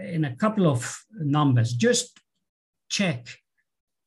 in 0.06 0.24
a 0.24 0.34
couple 0.36 0.66
of 0.66 1.04
numbers. 1.20 1.74
Just 1.74 2.18
check 2.88 3.41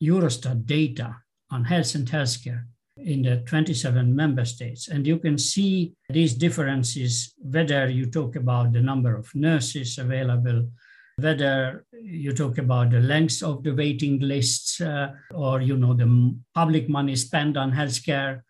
Eurostat 0.01 0.65
data 0.65 1.15
on 1.51 1.65
health 1.65 1.95
and 1.95 2.07
healthcare 2.07 2.65
in 2.97 3.23
the 3.23 3.37
27 3.45 4.15
member 4.15 4.45
states. 4.45 4.87
And 4.87 5.05
you 5.05 5.19
can 5.19 5.37
see 5.37 5.93
these 6.09 6.33
differences, 6.33 7.33
whether 7.37 7.89
you 7.89 8.05
talk 8.05 8.35
about 8.35 8.73
the 8.73 8.81
number 8.81 9.15
of 9.15 9.33
nurses 9.35 9.97
available, 9.97 10.69
whether 11.17 11.85
you 12.01 12.33
talk 12.33 12.57
about 12.57 12.91
the 12.91 12.99
length 12.99 13.43
of 13.43 13.63
the 13.63 13.73
waiting 13.73 14.19
lists, 14.19 14.81
uh, 14.81 15.13
or 15.33 15.61
you 15.61 15.77
know 15.77 15.93
the 15.93 16.35
public 16.53 16.89
money 16.89 17.15
spent 17.15 17.57
on 17.57 17.71
healthcare, 17.71 18.41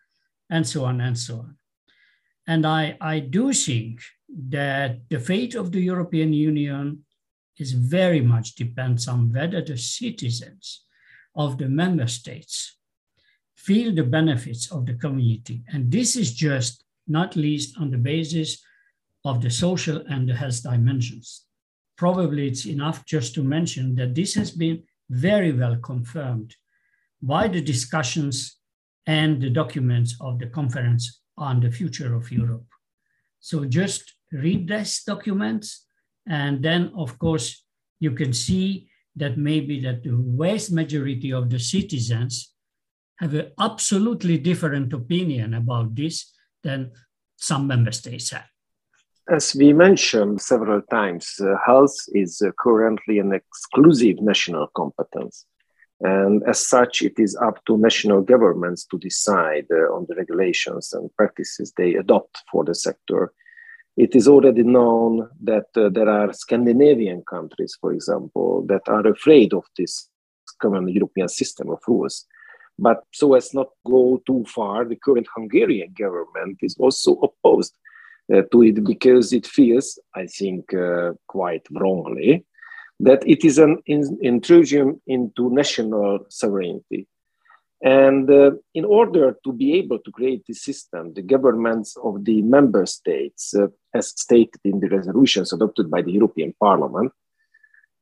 and 0.50 0.66
so 0.66 0.84
on 0.84 1.00
and 1.00 1.18
so 1.18 1.38
on. 1.38 1.56
And 2.46 2.66
I, 2.66 2.96
I 3.00 3.18
do 3.20 3.52
think 3.52 4.00
that 4.48 5.00
the 5.08 5.18
fate 5.18 5.54
of 5.54 5.72
the 5.72 5.80
European 5.80 6.32
Union 6.32 7.04
is 7.58 7.72
very 7.72 8.20
much 8.20 8.54
depends 8.54 9.08
on 9.08 9.32
whether 9.32 9.62
the 9.62 9.76
citizens 9.76 10.84
of 11.36 11.58
the 11.58 11.68
member 11.68 12.06
states 12.06 12.76
feel 13.54 13.94
the 13.94 14.04
benefits 14.04 14.70
of 14.70 14.86
the 14.86 14.94
community. 14.94 15.62
And 15.68 15.90
this 15.90 16.16
is 16.16 16.32
just 16.32 16.84
not 17.06 17.36
least 17.36 17.76
on 17.78 17.90
the 17.90 17.98
basis 17.98 18.62
of 19.24 19.42
the 19.42 19.50
social 19.50 20.04
and 20.08 20.28
the 20.28 20.34
health 20.34 20.62
dimensions. 20.62 21.44
Probably 21.96 22.48
it's 22.48 22.66
enough 22.66 23.04
just 23.04 23.34
to 23.34 23.42
mention 23.42 23.94
that 23.96 24.14
this 24.14 24.34
has 24.34 24.50
been 24.50 24.82
very 25.10 25.52
well 25.52 25.76
confirmed 25.76 26.54
by 27.22 27.48
the 27.48 27.60
discussions 27.60 28.58
and 29.06 29.40
the 29.40 29.50
documents 29.50 30.16
of 30.20 30.38
the 30.38 30.46
conference 30.46 31.22
on 31.38 31.60
the 31.60 31.70
future 31.70 32.14
of 32.14 32.30
Europe. 32.30 32.66
So 33.40 33.64
just 33.64 34.14
read 34.32 34.68
these 34.68 35.02
documents, 35.04 35.86
and 36.28 36.62
then 36.62 36.92
of 36.96 37.18
course 37.18 37.64
you 38.00 38.10
can 38.10 38.32
see 38.32 38.88
that 39.16 39.38
maybe 39.38 39.80
that 39.80 40.02
the 40.02 40.16
vast 40.38 40.70
majority 40.72 41.32
of 41.32 41.50
the 41.50 41.58
citizens 41.58 42.52
have 43.18 43.34
an 43.34 43.50
absolutely 43.58 44.38
different 44.38 44.92
opinion 44.92 45.54
about 45.54 45.94
this 45.94 46.32
than 46.62 46.92
some 47.36 47.66
member 47.66 47.92
states 47.92 48.30
have. 48.30 48.44
As 49.28 49.56
we 49.56 49.72
mentioned 49.72 50.40
several 50.40 50.82
times, 50.82 51.34
uh, 51.40 51.56
health 51.64 51.96
is 52.14 52.40
uh, 52.42 52.50
currently 52.60 53.18
an 53.18 53.32
exclusive 53.32 54.20
national 54.20 54.68
competence. 54.76 55.46
And 56.00 56.42
as 56.46 56.68
such, 56.68 57.02
it 57.02 57.18
is 57.18 57.34
up 57.36 57.64
to 57.64 57.78
national 57.78 58.20
governments 58.22 58.84
to 58.86 58.98
decide 58.98 59.66
uh, 59.72 59.94
on 59.94 60.06
the 60.08 60.14
regulations 60.14 60.92
and 60.92 61.10
practices 61.16 61.72
they 61.76 61.94
adopt 61.94 62.42
for 62.52 62.64
the 62.64 62.74
sector. 62.74 63.32
It 63.96 64.14
is 64.14 64.28
already 64.28 64.62
known 64.62 65.30
that 65.42 65.66
uh, 65.74 65.88
there 65.88 66.08
are 66.08 66.32
Scandinavian 66.32 67.22
countries, 67.22 67.76
for 67.80 67.92
example, 67.92 68.64
that 68.68 68.82
are 68.88 69.06
afraid 69.06 69.54
of 69.54 69.64
this 69.76 70.08
common 70.60 70.88
European 70.88 71.28
system 71.28 71.70
of 71.70 71.78
rules. 71.88 72.26
But 72.78 73.02
so 73.12 73.34
as 73.34 73.54
not 73.54 73.68
to 73.68 73.90
go 73.90 74.22
too 74.26 74.44
far, 74.44 74.84
the 74.84 74.96
current 74.96 75.26
Hungarian 75.34 75.94
government 75.98 76.58
is 76.60 76.76
also 76.78 77.14
opposed 77.22 77.74
uh, 78.32 78.42
to 78.52 78.62
it 78.64 78.84
because 78.84 79.32
it 79.32 79.46
feels, 79.46 79.98
I 80.14 80.26
think, 80.26 80.74
uh, 80.74 81.12
quite 81.26 81.66
wrongly, 81.70 82.44
that 83.00 83.26
it 83.26 83.44
is 83.44 83.58
an 83.58 83.78
in- 83.86 84.18
intrusion 84.20 85.00
into 85.06 85.50
national 85.50 86.26
sovereignty. 86.28 87.06
And 87.82 88.30
uh, 88.30 88.52
in 88.74 88.84
order 88.84 89.36
to 89.44 89.52
be 89.52 89.74
able 89.74 89.98
to 89.98 90.10
create 90.10 90.44
this 90.46 90.62
system, 90.62 91.12
the 91.12 91.22
governments 91.22 91.96
of 92.02 92.24
the 92.24 92.40
member 92.42 92.86
states, 92.86 93.54
uh, 93.54 93.66
as 93.94 94.08
stated 94.08 94.60
in 94.64 94.80
the 94.80 94.88
resolutions 94.88 95.52
adopted 95.52 95.90
by 95.90 96.02
the 96.02 96.12
European 96.12 96.54
Parliament, 96.58 97.12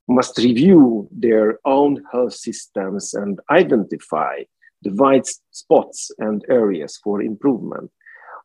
must 0.08 0.38
review 0.38 1.08
their 1.10 1.58
own 1.64 2.04
health 2.12 2.34
systems 2.34 3.14
and 3.14 3.40
identify 3.50 4.42
the 4.82 4.90
white 4.90 5.28
spots 5.50 6.10
and 6.18 6.44
areas 6.48 7.00
for 7.02 7.22
improvement. 7.22 7.90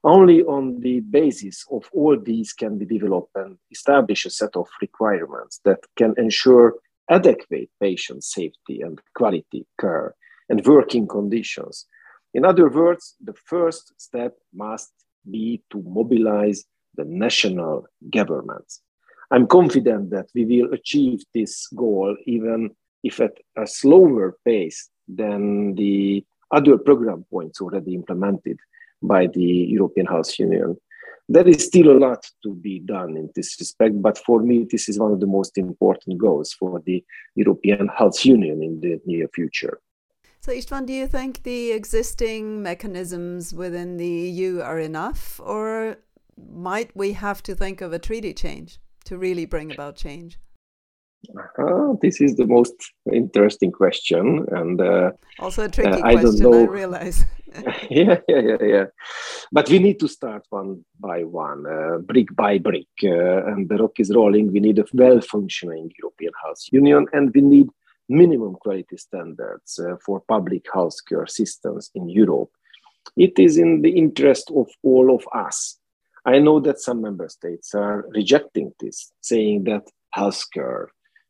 Only 0.03 0.41
on 0.43 0.79
the 0.79 1.01
basis 1.01 1.65
of 1.69 1.89
all 1.93 2.17
these 2.17 2.53
can 2.53 2.77
be 2.77 2.85
developed 2.85 3.35
and 3.35 3.57
establish 3.69 4.25
a 4.25 4.29
set 4.29 4.55
of 4.55 4.67
requirements 4.81 5.59
that 5.65 5.79
can 5.97 6.13
ensure 6.17 6.75
adequate 7.09 7.69
patient 7.81 8.23
safety 8.23 8.81
and 8.81 8.99
quality 9.13 9.65
care 9.79 10.15
and 10.49 10.65
working 10.65 11.07
conditions. 11.07 11.85
In 12.33 12.45
other 12.45 12.69
words, 12.69 13.15
the 13.23 13.33
first 13.33 13.93
step 13.97 14.33
must 14.53 14.91
be 15.29 15.63
to 15.71 15.81
mobilize 15.83 16.65
the 16.95 17.05
national 17.05 17.85
governments. 18.11 18.81
I'm 19.31 19.47
confident 19.47 20.09
that 20.09 20.27
we 20.33 20.45
will 20.45 20.73
achieve 20.73 21.23
this 21.33 21.67
goal 21.67 22.15
even 22.25 22.71
if 23.03 23.19
at 23.19 23.37
a 23.57 23.67
slower 23.67 24.37
pace 24.43 24.89
than 25.07 25.75
the 25.75 26.25
other 26.51 26.77
program 26.77 27.25
points 27.31 27.61
already 27.61 27.93
implemented 27.93 28.59
by 29.01 29.27
the 29.27 29.41
European 29.41 30.07
Health 30.07 30.37
Union. 30.39 30.75
There 31.29 31.47
is 31.47 31.63
still 31.63 31.91
a 31.91 31.99
lot 31.99 32.25
to 32.43 32.55
be 32.55 32.79
done 32.79 33.15
in 33.15 33.29
this 33.35 33.55
respect, 33.59 34.01
but 34.01 34.17
for 34.17 34.41
me, 34.41 34.65
this 34.69 34.89
is 34.89 34.97
one 34.97 35.11
of 35.11 35.19
the 35.19 35.27
most 35.27 35.59
important 35.59 36.17
goals 36.17 36.53
for 36.53 36.81
the 36.83 37.03
European 37.35 37.87
Health 37.87 38.25
Union 38.25 38.63
in 38.63 38.81
the 38.81 38.99
near 39.05 39.27
future. 39.27 39.79
So, 40.49 40.55
Istvan, 40.55 40.87
do 40.87 40.93
you 40.93 41.05
think 41.05 41.43
the 41.43 41.73
existing 41.73 42.63
mechanisms 42.63 43.53
within 43.53 43.97
the 43.97 44.07
EU 44.07 44.61
are 44.61 44.79
enough, 44.79 45.39
or 45.43 45.97
might 46.51 46.89
we 46.95 47.13
have 47.13 47.43
to 47.43 47.53
think 47.53 47.81
of 47.81 47.93
a 47.93 47.99
treaty 47.99 48.33
change 48.33 48.79
to 49.05 49.19
really 49.19 49.45
bring 49.45 49.71
about 49.71 49.95
change? 49.95 50.39
Uh, 51.37 51.93
this 52.01 52.19
is 52.19 52.35
the 52.35 52.47
most 52.47 52.73
interesting 53.13 53.71
question, 53.71 54.47
and 54.51 54.81
uh, 54.81 55.11
also 55.37 55.65
a 55.65 55.69
tricky 55.69 56.01
uh, 56.01 56.03
I 56.03 56.13
question. 56.13 56.41
Don't 56.41 56.51
know. 56.51 56.63
I 56.63 56.77
realize. 56.81 57.25
yeah, 57.91 58.17
yeah, 58.27 58.41
yeah, 58.49 58.63
yeah. 58.63 58.85
But 59.51 59.69
we 59.69 59.77
need 59.77 59.99
to 59.99 60.07
start 60.07 60.47
one 60.49 60.83
by 60.99 61.25
one, 61.25 61.67
uh, 61.67 61.99
brick 61.99 62.35
by 62.35 62.57
brick, 62.57 62.87
uh, 63.03 63.45
and 63.51 63.69
the 63.69 63.77
rock 63.77 63.99
is 63.99 64.11
rolling. 64.15 64.51
We 64.51 64.61
need 64.61 64.79
a 64.79 64.85
well-functioning 64.93 65.91
European 66.01 66.31
Health 66.43 66.63
Union, 66.71 67.05
and 67.13 67.31
we 67.35 67.41
need 67.41 67.67
minimum 68.09 68.55
quality 68.55 68.97
standards 68.97 69.79
uh, 69.79 69.95
for 70.05 70.21
public 70.21 70.65
healthcare 70.65 71.29
systems 71.29 71.91
in 71.95 72.09
Europe. 72.09 72.49
It 73.15 73.39
is 73.39 73.57
in 73.57 73.81
the 73.81 73.91
interest 73.91 74.51
of 74.55 74.67
all 74.83 75.15
of 75.15 75.25
us. 75.33 75.77
I 76.25 76.39
know 76.39 76.59
that 76.61 76.79
some 76.79 77.01
member 77.01 77.29
states 77.29 77.73
are 77.73 78.05
rejecting 78.09 78.73
this, 78.79 79.11
saying 79.21 79.63
that 79.65 79.83
healthcare 80.15 80.87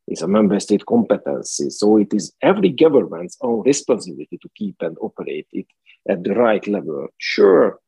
is 0.08 0.22
a 0.22 0.28
member 0.28 0.60
state 0.60 0.86
competency. 0.86 1.70
So 1.70 1.98
it 1.98 2.14
is 2.14 2.34
every 2.42 2.70
government's 2.70 3.38
own 3.42 3.62
responsibility 3.64 4.38
to 4.42 4.50
keep 4.56 4.76
and 4.82 4.98
operate 5.00 5.48
it 5.52 5.68
at 6.08 6.24
the 6.24 6.34
right 6.34 6.66
level. 6.68 7.08
Sure. 7.18 7.80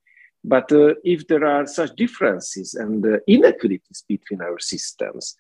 But 0.44 0.72
uh, 0.72 0.96
if 1.04 1.28
there 1.28 1.46
are 1.46 1.66
such 1.66 1.96
differences 1.96 2.74
and 2.74 3.06
uh, 3.06 3.18
inequalities 3.28 4.04
between 4.08 4.42
our 4.42 4.60
systems, 4.60 5.36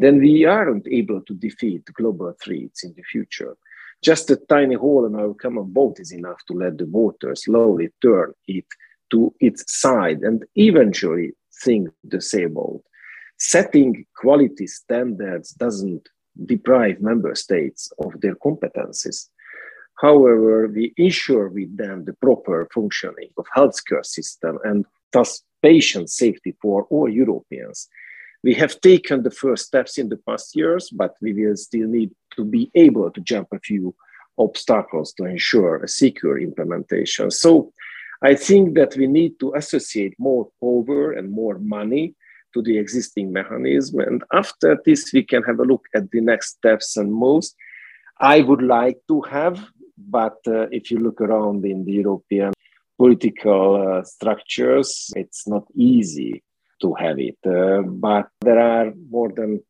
then 0.00 0.18
we 0.18 0.44
aren't 0.44 0.86
able 0.88 1.20
to 1.22 1.34
defeat 1.34 1.84
global 1.94 2.34
threats 2.42 2.84
in 2.84 2.94
the 2.96 3.02
future. 3.02 3.56
Just 4.02 4.30
a 4.30 4.36
tiny 4.36 4.74
hole 4.74 5.06
in 5.06 5.14
our 5.14 5.34
common 5.34 5.72
boat 5.72 6.00
is 6.00 6.12
enough 6.12 6.44
to 6.46 6.54
let 6.54 6.78
the 6.78 6.86
water 6.86 7.34
slowly 7.34 7.88
turn 8.02 8.32
it 8.46 8.66
to 9.10 9.34
its 9.40 9.64
side 9.80 10.20
and 10.22 10.44
eventually 10.56 11.32
sink 11.50 11.88
the 12.04 12.20
sailboat. 12.20 12.82
Setting 13.38 14.04
quality 14.16 14.66
standards 14.66 15.50
doesn't 15.50 16.08
deprive 16.44 17.00
member 17.00 17.34
states 17.34 17.90
of 17.98 18.20
their 18.20 18.34
competencies. 18.36 19.28
However, 20.00 20.68
we 20.68 20.92
ensure 20.98 21.48
with 21.48 21.74
them 21.76 22.04
the 22.04 22.12
proper 22.14 22.68
functioning 22.74 23.30
of 23.38 23.46
healthcare 23.56 24.04
system 24.04 24.58
and 24.64 24.84
thus 25.12 25.42
patient 25.62 26.10
safety 26.10 26.54
for 26.60 26.84
all 26.90 27.08
Europeans. 27.08 27.88
We 28.46 28.54
have 28.54 28.80
taken 28.80 29.24
the 29.24 29.32
first 29.32 29.66
steps 29.66 29.98
in 29.98 30.08
the 30.08 30.18
past 30.18 30.54
years, 30.54 30.88
but 30.90 31.16
we 31.20 31.32
will 31.32 31.56
still 31.56 31.88
need 31.88 32.12
to 32.36 32.44
be 32.44 32.70
able 32.76 33.10
to 33.10 33.20
jump 33.20 33.48
a 33.52 33.58
few 33.58 33.92
obstacles 34.38 35.12
to 35.14 35.24
ensure 35.24 35.82
a 35.82 35.88
secure 35.88 36.38
implementation. 36.38 37.32
So 37.32 37.72
I 38.22 38.36
think 38.36 38.76
that 38.76 38.94
we 38.96 39.08
need 39.08 39.40
to 39.40 39.52
associate 39.54 40.14
more 40.20 40.46
power 40.60 41.10
and 41.10 41.28
more 41.28 41.58
money 41.58 42.14
to 42.54 42.62
the 42.62 42.78
existing 42.78 43.32
mechanism. 43.32 43.98
And 43.98 44.22
after 44.32 44.78
this, 44.86 45.12
we 45.12 45.24
can 45.24 45.42
have 45.42 45.58
a 45.58 45.64
look 45.64 45.84
at 45.92 46.12
the 46.12 46.20
next 46.20 46.50
steps 46.58 46.96
and 46.96 47.12
moves. 47.12 47.52
I 48.20 48.42
would 48.42 48.62
like 48.62 48.98
to 49.08 49.22
have, 49.22 49.58
but 49.98 50.38
uh, 50.46 50.68
if 50.70 50.92
you 50.92 51.00
look 51.00 51.20
around 51.20 51.66
in 51.66 51.84
the 51.84 51.94
European 51.94 52.52
political 52.96 53.64
uh, 53.74 54.04
structures, 54.04 55.10
it's 55.16 55.48
not 55.48 55.64
easy 55.74 56.44
to 56.80 56.94
have 56.94 57.18
it. 57.18 57.38
Uh, 57.46 57.82
but 57.82 58.28
there 58.40 58.58
are 58.58 58.92
more 59.10 59.32
than 59.32 59.60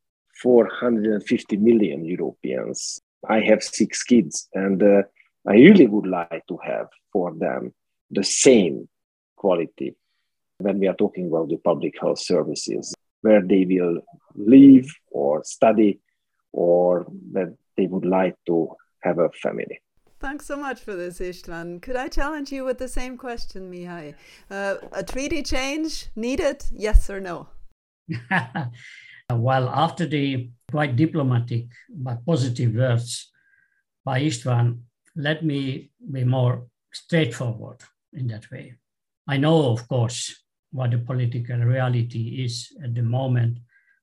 450 0.43 1.57
million 1.57 2.05
Europeans. 2.05 3.01
I 3.29 3.41
have 3.41 3.63
six 3.63 4.03
kids, 4.03 4.49
and 4.55 4.83
uh, 4.83 5.03
I 5.47 5.55
really 5.55 5.87
would 5.87 6.07
like 6.07 6.45
to 6.49 6.59
have 6.65 6.89
for 7.13 7.35
them 7.35 7.73
the 8.11 8.25
same 8.25 8.89
quality 9.37 9.97
when 10.59 10.79
we 10.79 10.89
are 10.89 10.95
talking 10.95 11.27
about 11.27 11.49
the 11.49 11.57
public 11.57 11.95
health 12.01 12.19
services, 12.19 12.95
where 13.21 13.43
they 13.43 13.65
will 13.65 14.01
live 14.35 14.87
or 15.11 15.43
study 15.45 16.01
or 16.53 17.07
that 17.33 17.55
they 17.77 17.87
would 17.87 18.07
like 18.07 18.37
to 18.47 18.69
have 19.03 19.19
a 19.19 19.31
family. 19.43 19.81
Thanks 20.19 20.47
so 20.47 20.57
much 20.57 20.81
for 20.81 20.97
this, 20.97 21.21
Istvan. 21.21 21.83
Could 21.83 21.97
I 21.97 22.09
challenge 22.09 22.51
you 22.51 22.64
with 22.64 22.79
the 22.79 22.89
same 22.89 23.19
question, 23.19 23.71
Mihaly? 23.71 24.14
Uh, 24.51 24.77
a 24.93 25.03
treaty 25.03 25.43
change 25.43 26.07
needed, 26.17 26.64
yes 26.73 27.11
or 27.11 27.21
no? 27.21 27.49
well, 29.31 29.69
after 29.69 30.07
the 30.07 30.49
quite 30.71 30.97
diplomatic 30.97 31.67
but 31.91 32.25
positive 32.25 32.75
words 32.75 33.31
by 34.05 34.23
Istvan, 34.23 34.81
let 35.17 35.45
me 35.45 35.91
be 36.11 36.25
more 36.25 36.67
straightforward 36.93 37.83
in 38.14 38.27
that 38.29 38.51
way. 38.51 38.75
I 39.29 39.37
know, 39.37 39.71
of 39.71 39.87
course, 39.87 40.45
what 40.73 40.93
the 40.93 40.99
political 40.99 41.59
reality 41.59 42.43
is 42.45 42.73
at 42.83 42.95
the 42.95 43.03
moment. 43.03 43.59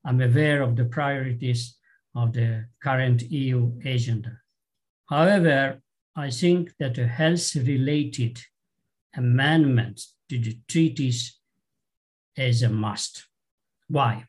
I'm 0.06 0.22
aware 0.22 0.62
of 0.62 0.76
the 0.76 0.86
priorities 0.86 1.76
of 2.16 2.34
the 2.34 2.66
current 2.84 3.24
EU 3.24 3.72
agenda. 3.84 4.40
However, 5.10 5.82
I 6.16 6.30
think 6.30 6.74
that 6.80 6.98
a 6.98 7.08
health 7.08 7.56
related 7.56 8.40
amendment 9.16 10.02
to 10.30 10.38
the 10.38 10.60
treaties 10.68 11.40
is 12.36 12.62
a 12.64 12.70
must. 12.70 13.26
Why? 13.88 14.26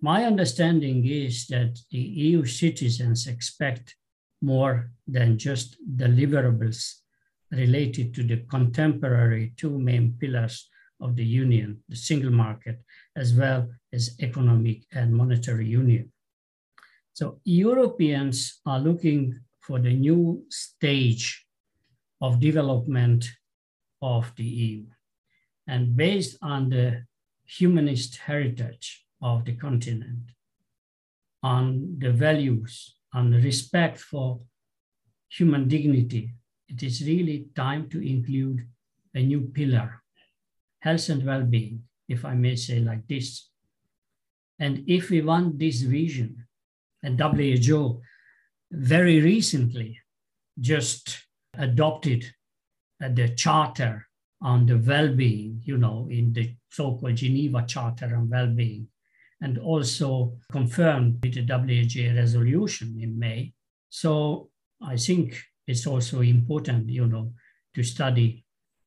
My 0.00 0.24
understanding 0.24 1.04
is 1.06 1.46
that 1.48 1.78
the 1.90 1.98
EU 1.98 2.44
citizens 2.44 3.26
expect 3.26 3.96
more 4.40 4.90
than 5.06 5.38
just 5.38 5.76
deliverables 5.96 6.94
related 7.50 8.14
to 8.14 8.22
the 8.22 8.38
contemporary 8.48 9.54
two 9.56 9.78
main 9.78 10.14
pillars 10.18 10.68
of 11.00 11.16
the 11.16 11.24
union, 11.24 11.82
the 11.88 11.96
single 11.96 12.30
market, 12.30 12.80
as 13.16 13.34
well 13.34 13.68
as 13.92 14.16
economic 14.20 14.84
and 14.92 15.14
monetary 15.14 15.66
union. 15.66 16.12
So 17.14 17.40
Europeans 17.44 18.60
are 18.66 18.78
looking 18.78 19.40
for 19.68 19.78
the 19.78 19.92
new 19.92 20.42
stage 20.48 21.44
of 22.22 22.40
development 22.40 23.26
of 24.00 24.32
the 24.36 24.44
EU. 24.44 24.84
And 25.66 25.94
based 25.94 26.38
on 26.40 26.70
the 26.70 27.04
humanist 27.44 28.16
heritage 28.16 29.04
of 29.20 29.44
the 29.44 29.52
continent, 29.52 30.30
on 31.42 31.96
the 31.98 32.10
values, 32.10 32.96
on 33.12 33.30
the 33.30 33.40
respect 33.40 33.98
for 34.00 34.40
human 35.28 35.68
dignity, 35.68 36.32
it 36.66 36.82
is 36.82 37.02
really 37.02 37.48
time 37.54 37.90
to 37.90 38.00
include 38.00 38.66
a 39.14 39.22
new 39.22 39.42
pillar, 39.52 40.02
health 40.80 41.10
and 41.10 41.26
well-being, 41.26 41.82
if 42.08 42.24
I 42.24 42.32
may 42.34 42.56
say 42.56 42.80
like 42.80 43.06
this. 43.06 43.50
And 44.58 44.84
if 44.86 45.10
we 45.10 45.20
want 45.20 45.58
this 45.58 45.82
vision, 45.82 46.46
and 47.02 47.20
WHO 47.20 48.00
very 48.70 49.20
recently 49.20 49.98
just 50.60 51.26
adopted 51.56 52.24
uh, 53.02 53.08
the 53.08 53.28
charter 53.30 54.06
on 54.40 54.66
the 54.66 54.78
well-being, 54.78 55.60
you 55.64 55.76
know, 55.76 56.08
in 56.10 56.32
the 56.32 56.54
so-called 56.70 57.16
Geneva 57.16 57.64
Charter 57.66 58.14
on 58.16 58.28
Well-being, 58.28 58.86
and 59.40 59.58
also 59.58 60.36
confirmed 60.50 61.18
with 61.22 61.34
the 61.34 61.42
WHO 61.42 62.16
resolution 62.16 62.98
in 63.00 63.18
May. 63.18 63.52
So 63.88 64.50
I 64.80 64.96
think 64.96 65.40
it's 65.66 65.86
also 65.86 66.20
important, 66.20 66.88
you 66.88 67.06
know, 67.06 67.32
to 67.74 67.82
study 67.82 68.44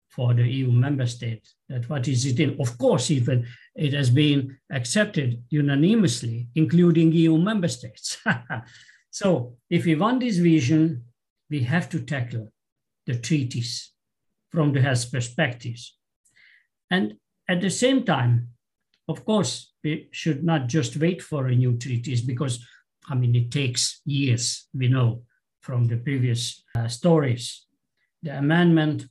for 0.09 0.34
the 0.34 0.43
EU 0.43 0.71
member 0.71 1.07
states 1.07 1.55
that 1.69 1.89
what 1.89 2.07
is 2.07 2.25
it 2.25 2.39
in. 2.39 2.59
Of 2.59 2.77
course, 2.77 3.11
even 3.11 3.47
it 3.75 3.93
has 3.93 4.09
been 4.09 4.57
accepted 4.69 5.41
unanimously, 5.49 6.49
including 6.55 7.13
EU 7.13 7.38
member 7.38 7.69
states. 7.69 8.17
So 9.12 9.57
if 9.70 9.86
we 9.86 9.95
want 9.95 10.22
this 10.22 10.38
vision, 10.38 11.03
we 11.49 11.64
have 11.64 11.89
to 11.89 11.99
tackle 11.99 12.51
the 13.05 13.18
treaties 13.18 13.91
from 14.49 14.74
the 14.74 14.82
health 14.82 15.12
perspectives. 15.12 15.97
And 16.89 17.18
at 17.47 17.62
the 17.62 17.70
same 17.70 18.03
time, 18.03 18.49
of 19.07 19.26
course, 19.26 19.74
we 19.84 20.07
should 20.12 20.43
not 20.43 20.68
just 20.68 20.97
wait 20.97 21.22
for 21.22 21.47
a 21.47 21.55
new 21.55 21.78
treaties 21.78 22.22
because, 22.22 22.66
I 23.09 23.16
mean, 23.16 23.36
it 23.36 23.51
takes 23.51 24.01
years, 24.05 24.68
we 24.74 24.88
know 24.88 25.24
from 25.62 25.88
the 25.88 25.97
previous 25.97 26.64
uh, 26.76 26.88
stories. 26.88 27.66
The 28.24 28.38
amendment 28.38 29.07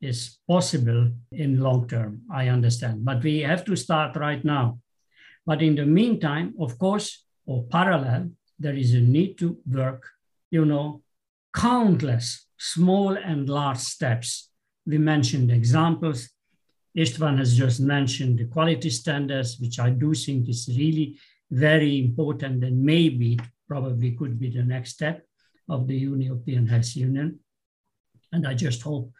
is 0.00 0.38
possible 0.48 1.12
in 1.30 1.60
long 1.60 1.86
term, 1.86 2.22
I 2.32 2.48
understand, 2.48 3.04
but 3.04 3.22
we 3.22 3.40
have 3.40 3.64
to 3.66 3.76
start 3.76 4.16
right 4.16 4.44
now. 4.44 4.80
But 5.46 5.62
in 5.62 5.76
the 5.76 5.86
meantime, 5.86 6.54
of 6.58 6.78
course, 6.78 7.24
or 7.46 7.64
parallel, 7.64 8.30
there 8.58 8.74
is 8.74 8.94
a 8.94 9.00
need 9.00 9.38
to 9.38 9.58
work, 9.66 10.08
you 10.50 10.64
know, 10.64 11.02
countless 11.54 12.46
small 12.58 13.16
and 13.16 13.48
large 13.48 13.78
steps. 13.78 14.50
We 14.86 14.98
mentioned 14.98 15.50
examples. 15.50 16.30
Istvan 16.96 17.38
has 17.38 17.56
just 17.56 17.80
mentioned 17.80 18.38
the 18.38 18.46
quality 18.46 18.90
standards, 18.90 19.58
which 19.58 19.78
I 19.78 19.90
do 19.90 20.14
think 20.14 20.48
is 20.48 20.68
really 20.68 21.18
very 21.50 21.98
important 21.98 22.62
and 22.64 22.82
maybe 22.82 23.38
probably 23.68 24.12
could 24.12 24.38
be 24.38 24.50
the 24.50 24.62
next 24.62 24.92
step 24.92 25.26
of 25.68 25.86
the 25.86 25.96
European 25.96 26.66
Health 26.66 26.94
Union. 26.96 27.40
And 28.32 28.46
I 28.46 28.54
just 28.54 28.82
hope 28.82 29.12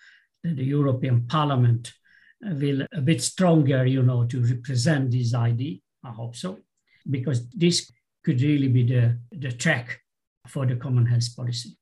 that 0.43 0.57
the 0.57 0.64
European 0.64 1.26
Parliament 1.26 1.93
will 2.41 2.87
a 2.93 3.01
bit 3.01 3.22
stronger, 3.22 3.87
you 3.87 4.03
know, 4.03 4.24
to 4.26 4.43
represent 4.43 5.11
this 5.11 5.35
idea. 5.35 5.78
I 6.05 6.11
hope 6.11 6.37
so, 6.37 6.59
because 7.11 7.49
this 7.51 7.91
could 8.25 8.41
really 8.41 8.68
be 8.68 8.85
the, 8.85 9.18
the 9.33 9.53
track 9.53 10.01
for 10.49 10.66
the 10.66 10.77
common 10.77 11.07
health 11.07 11.37
policy. 11.37 11.77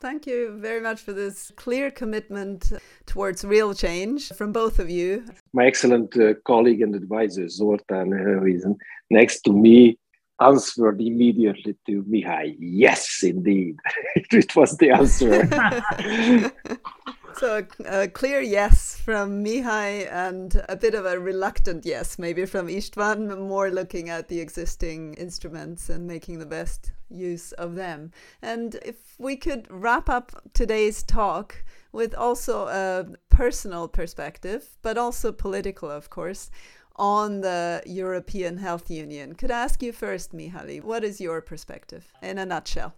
Thank 0.00 0.28
you 0.28 0.56
very 0.58 0.80
much 0.80 1.00
for 1.00 1.12
this 1.12 1.50
clear 1.56 1.90
commitment 1.90 2.72
towards 3.06 3.44
real 3.44 3.74
change 3.74 4.28
from 4.28 4.52
both 4.52 4.78
of 4.78 4.88
you. 4.88 5.24
My 5.52 5.66
excellent 5.66 6.16
uh, 6.16 6.34
colleague 6.44 6.82
and 6.82 6.94
advisor, 6.94 7.48
Zoltan, 7.48 8.12
who 8.12 8.46
is 8.46 8.64
next 9.10 9.40
to 9.40 9.52
me, 9.52 9.98
answered 10.40 11.00
immediately 11.00 11.76
to 11.88 12.04
Mihaly, 12.04 12.56
yes, 12.60 13.24
indeed. 13.24 13.76
it 14.14 14.54
was 14.54 14.76
the 14.76 14.90
answer. 14.90 15.42
So 17.38 17.64
a, 17.84 18.02
a, 18.02 18.08
clear 18.08 18.40
yes 18.40 18.96
from 18.96 19.44
Mihaly 19.44 20.10
and 20.10 20.60
a 20.68 20.74
bit 20.74 20.94
of 20.94 21.06
a 21.06 21.20
reluctant 21.20 21.86
yes, 21.86 22.18
maybe 22.18 22.44
from 22.46 22.66
Istvan, 22.66 23.46
more 23.46 23.70
looking 23.70 24.08
at 24.08 24.26
the 24.26 24.40
existing 24.40 25.14
instruments 25.14 25.88
and 25.88 26.04
making 26.04 26.40
the 26.40 26.46
best 26.46 26.90
use 27.08 27.52
of 27.52 27.76
them. 27.76 28.10
And 28.42 28.74
if 28.84 29.14
we 29.18 29.36
could 29.36 29.68
wrap 29.70 30.08
up 30.08 30.32
today's 30.52 31.04
talk 31.04 31.62
with 31.92 32.12
also 32.12 32.66
a 32.66 33.06
personal 33.30 33.86
perspective, 33.86 34.76
but 34.82 34.98
also 34.98 35.30
political, 35.30 35.88
of 35.88 36.10
course, 36.10 36.50
on 36.96 37.42
the 37.42 37.82
European 37.86 38.58
Health 38.58 38.90
Union. 38.90 39.36
Could 39.36 39.52
I 39.52 39.62
ask 39.62 39.80
you 39.80 39.92
first, 39.92 40.32
Mihaly, 40.32 40.82
what 40.82 41.04
is 41.04 41.20
your 41.20 41.40
perspective 41.40 42.12
in 42.20 42.38
a 42.38 42.44
nutshell? 42.44 42.94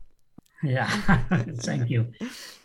Yeah, 0.62 0.88
thank 1.58 1.90
you. 1.90 2.12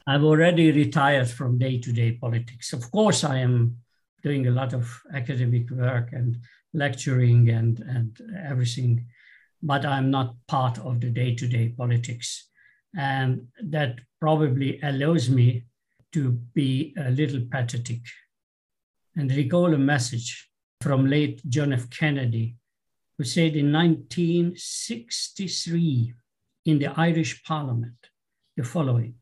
I've 0.07 0.23
already 0.23 0.71
retired 0.71 1.27
from 1.29 1.57
day 1.57 1.79
to 1.79 1.91
day 1.91 2.11
politics. 2.13 2.71
Of 2.73 2.91
course, 2.91 3.23
I 3.23 3.39
am 3.39 3.77
doing 4.21 4.45
a 4.47 4.51
lot 4.51 4.73
of 4.73 5.01
academic 5.13 5.71
work 5.71 6.09
and 6.11 6.37
lecturing 6.73 7.49
and, 7.49 7.79
and 7.79 8.19
everything, 8.45 9.07
but 9.63 9.85
I'm 9.85 10.11
not 10.11 10.35
part 10.47 10.77
of 10.79 10.99
the 10.99 11.09
day 11.09 11.33
to 11.35 11.47
day 11.47 11.69
politics. 11.69 12.49
And 12.97 13.47
that 13.61 13.99
probably 14.19 14.79
allows 14.81 15.29
me 15.29 15.63
to 16.13 16.31
be 16.53 16.93
a 16.97 17.11
little 17.11 17.41
pathetic 17.51 18.01
and 19.15 19.31
recall 19.31 19.73
a 19.73 19.77
message 19.77 20.49
from 20.81 21.09
late 21.09 21.41
John 21.49 21.71
F. 21.73 21.89
Kennedy, 21.89 22.55
who 23.17 23.23
said 23.23 23.55
in 23.55 23.71
1963 23.71 26.13
in 26.65 26.79
the 26.79 26.91
Irish 26.99 27.43
Parliament 27.43 28.09
the 28.57 28.63
following 28.63 29.15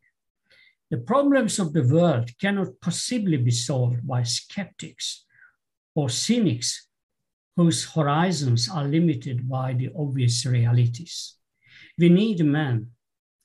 The 0.89 0.97
problems 0.97 1.59
of 1.59 1.73
the 1.73 1.83
world 1.83 2.29
cannot 2.39 2.79
possibly 2.81 3.37
be 3.37 3.51
solved 3.51 4.07
by 4.07 4.23
skeptics 4.23 5.25
or 5.95 6.09
cynics 6.09 6.87
whose 7.55 7.91
horizons 7.93 8.69
are 8.69 8.85
limited 8.85 9.49
by 9.49 9.73
the 9.73 9.89
obvious 9.95 10.45
realities. 10.45 11.35
We 11.97 12.09
need 12.09 12.41
a 12.41 12.55
man 12.61 12.91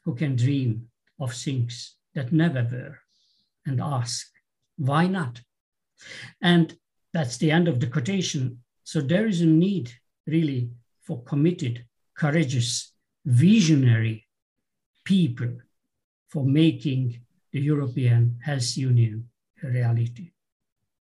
who 0.05 0.15
can 0.15 0.37
dream 0.37 0.89
of 1.21 1.35
things 1.35 1.97
that 2.15 2.33
never 2.33 2.63
were 2.63 2.99
and 3.67 3.81
ask, 3.81 4.27
why 4.77 5.07
not? 5.07 5.43
And 6.41 6.77
that's 7.13 7.37
the 7.37 7.51
end 7.51 7.69
of 7.69 7.81
the 7.81 7.87
quotation. 7.87 8.63
So 8.85 9.01
there 9.01 9.27
is 9.27 9.41
a 9.41 9.47
need 9.47 9.93
really 10.27 10.71
for 11.03 11.23
committed, 11.25 11.85
courageous, 12.15 12.93
visionary 13.25 14.27
people 15.05 15.53
for 16.29 16.45
making 16.45 17.21
the 17.53 17.61
European 17.61 18.39
Health 18.45 18.77
Union 18.77 19.29
a 19.63 19.69
reality. 19.69 20.31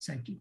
Thank 0.02 0.28
you. 0.28 0.38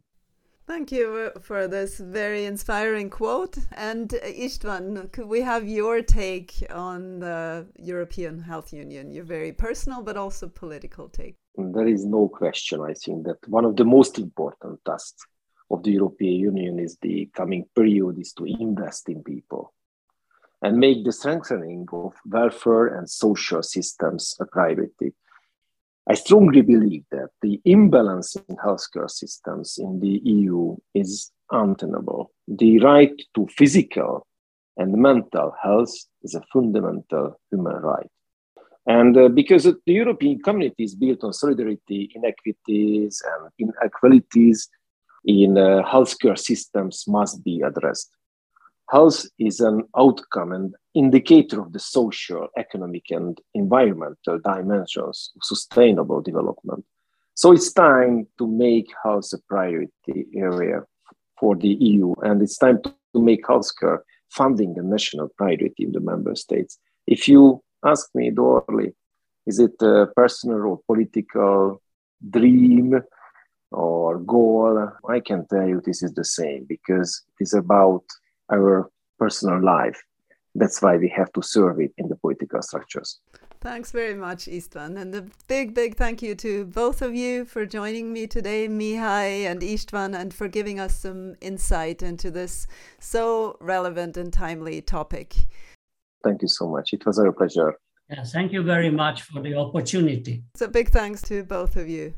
Thank 0.67 0.91
you 0.91 1.31
for 1.41 1.67
this 1.67 1.97
very 1.97 2.45
inspiring 2.45 3.09
quote. 3.09 3.57
And 3.71 4.13
uh, 4.13 4.19
Istvan, 4.19 5.11
could 5.11 5.25
we 5.25 5.41
have 5.41 5.67
your 5.67 6.03
take 6.03 6.63
on 6.69 7.19
the 7.19 7.65
European 7.79 8.39
Health 8.39 8.71
Union? 8.71 9.09
Your 9.09 9.23
very 9.23 9.51
personal 9.51 10.03
but 10.03 10.15
also 10.15 10.47
political 10.47 11.09
take. 11.09 11.35
There 11.57 11.87
is 11.87 12.05
no 12.05 12.29
question, 12.29 12.81
I 12.81 12.93
think, 12.93 13.25
that 13.25 13.39
one 13.47 13.65
of 13.65 13.77
the 13.77 13.83
most 13.83 14.19
important 14.19 14.79
tasks 14.85 15.25
of 15.71 15.81
the 15.81 15.91
European 15.91 16.35
Union 16.39 16.79
is 16.79 16.97
the 17.01 17.27
coming 17.33 17.65
period 17.75 18.19
is 18.19 18.33
to 18.33 18.45
invest 18.45 19.09
in 19.09 19.23
people 19.23 19.73
and 20.61 20.77
make 20.77 21.05
the 21.05 21.11
strengthening 21.11 21.87
of 21.93 22.13
welfare 22.25 22.87
and 22.87 23.09
social 23.09 23.63
systems 23.63 24.35
a 24.39 24.45
priority. 24.45 25.13
I 26.09 26.15
strongly 26.15 26.61
believe 26.61 27.03
that 27.11 27.29
the 27.41 27.61
imbalance 27.65 28.35
in 28.35 28.55
healthcare 28.57 29.09
systems 29.09 29.77
in 29.77 29.99
the 29.99 30.21
EU 30.23 30.75
is 30.93 31.31
untenable. 31.51 32.31
The 32.47 32.79
right 32.79 33.13
to 33.35 33.47
physical 33.47 34.25
and 34.75 34.93
mental 34.93 35.53
health 35.61 35.93
is 36.23 36.35
a 36.35 36.41
fundamental 36.51 37.39
human 37.51 37.75
right. 37.75 38.09
And 38.87 39.15
uh, 39.17 39.29
because 39.29 39.63
the 39.63 39.77
European 39.85 40.41
community 40.41 40.83
is 40.83 40.95
built 40.95 41.23
on 41.23 41.33
solidarity, 41.33 42.11
inequities, 42.15 43.21
and 43.31 43.69
inequalities 43.83 44.67
in 45.25 45.57
uh, 45.57 45.83
healthcare 45.85 46.37
systems 46.37 47.05
must 47.07 47.43
be 47.43 47.61
addressed. 47.61 48.09
Health 48.91 49.25
is 49.37 49.59
an 49.59 49.83
outcome 49.95 50.51
and 50.51 50.73
indicator 50.95 51.61
of 51.61 51.73
the 51.73 51.79
social, 51.79 52.47
economic, 52.57 53.03
and 53.11 53.37
environmental 53.53 54.39
dimensions 54.43 55.31
of 55.35 55.43
sustainable 55.43 56.21
development. 56.21 56.83
So 57.35 57.51
it's 57.51 57.71
time 57.71 58.25
to 58.39 58.47
make 58.47 58.87
health 59.03 59.31
a 59.33 59.37
priority 59.47 60.25
area 60.35 60.81
for 61.39 61.55
the 61.55 61.67
EU, 61.67 62.13
and 62.23 62.41
it's 62.41 62.57
time 62.57 62.81
to, 62.83 62.93
make 63.15 63.43
healthcare 63.45 63.99
funding 64.29 64.77
a 64.77 64.83
national 64.83 65.29
priority 65.29 65.83
in 65.83 65.91
the 65.91 65.99
member 65.99 66.35
states. 66.35 66.77
If 67.07 67.27
you 67.27 67.63
ask 67.83 68.07
me, 68.13 68.29
Dorli, 68.29 68.93
is 69.47 69.57
it 69.57 69.81
a 69.81 70.05
personal 70.15 70.61
or 70.61 70.79
political 70.85 71.81
dream 72.29 73.01
or 73.71 74.19
goal? 74.19 74.91
I 75.09 75.21
can 75.21 75.47
tell 75.47 75.67
you 75.67 75.81
this 75.83 76.03
is 76.03 76.13
the 76.13 76.23
same 76.23 76.65
because 76.69 77.23
it 77.39 77.43
is 77.43 77.53
about 77.55 78.03
our 78.51 78.89
personal 79.17 79.63
life. 79.63 80.01
That's 80.55 80.81
why 80.81 80.97
we 80.97 81.09
have 81.15 81.31
to 81.33 81.41
serve 81.41 81.79
it 81.79 81.91
in 81.97 82.07
the 82.07 82.15
political 82.15 82.61
structures. 82.61 83.19
Thanks 83.61 83.91
very 83.91 84.15
much, 84.15 84.45
Istvan. 84.45 84.97
And 84.97 85.13
a 85.13 85.25
big, 85.49 85.73
big 85.73 85.97
thank 85.97 86.21
you 86.21 86.33
to 86.35 86.65
both 86.65 87.01
of 87.01 87.13
you 87.13 87.43
for 87.43 87.65
joining 87.65 88.13
me 88.13 88.25
today, 88.25 88.69
Mihaly 88.69 89.43
and 89.45 89.61
Istvan, 89.61 90.17
and 90.17 90.33
for 90.33 90.47
giving 90.47 90.79
us 90.79 90.95
some 90.95 91.35
insight 91.41 92.01
into 92.01 92.31
this 92.31 92.67
so 92.99 93.57
relevant 93.59 94.15
and 94.15 94.31
timely 94.31 94.81
topic. 94.81 95.35
Thank 96.23 96.41
you 96.41 96.47
so 96.47 96.69
much. 96.69 96.93
It 96.93 97.05
was 97.05 97.19
a 97.19 97.31
pleasure. 97.33 97.75
Yes, 98.09 98.31
thank 98.31 98.53
you 98.53 98.63
very 98.63 98.89
much 98.89 99.23
for 99.23 99.41
the 99.41 99.55
opportunity. 99.55 100.41
So, 100.55 100.67
big 100.67 100.89
thanks 100.89 101.21
to 101.23 101.43
both 101.43 101.75
of 101.75 101.87
you. 101.87 102.13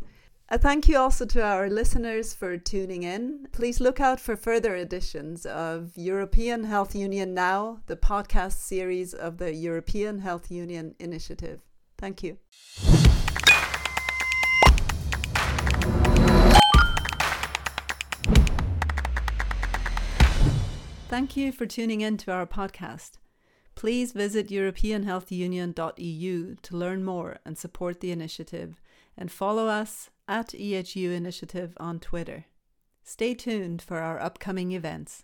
A 0.54 0.60
thank 0.60 0.90
you 0.90 0.98
also 0.98 1.26
to 1.28 1.42
our 1.42 1.70
listeners 1.70 2.34
for 2.34 2.58
tuning 2.58 3.04
in. 3.04 3.48
Please 3.54 3.80
look 3.80 4.02
out 4.02 4.20
for 4.20 4.36
further 4.36 4.76
editions 4.76 5.46
of 5.46 5.94
European 5.96 6.66
Health 6.66 6.94
Union 6.94 7.34
Now, 7.34 7.80
the 7.88 7.96
podcast 7.96 8.58
series 8.58 9.14
of 9.14 9.38
the 9.38 9.54
European 9.54 10.20
Health 10.20 10.52
Union 10.52 10.94
Initiative. 11.00 11.62
Thank 11.98 12.22
you. 12.22 12.38
Thank 21.08 21.38
you 21.38 21.54
for 21.54 21.66
tuning 21.66 22.02
in 22.02 22.18
to 22.18 22.34
our 22.34 22.46
podcast. 22.46 23.12
Please 23.76 24.12
visit 24.12 24.50
europeanhealthunion.eu 24.50 26.56
to 26.62 26.76
learn 26.76 27.06
more 27.06 27.38
and 27.46 27.58
support 27.58 28.02
the 28.02 28.12
initiative 28.12 28.82
and 29.18 29.32
follow 29.32 29.68
us 29.68 30.10
at 30.28 30.50
EHU 30.50 31.12
Initiative 31.12 31.74
on 31.78 32.00
Twitter. 32.00 32.46
Stay 33.04 33.34
tuned 33.34 33.82
for 33.82 33.98
our 33.98 34.20
upcoming 34.20 34.72
events. 34.72 35.24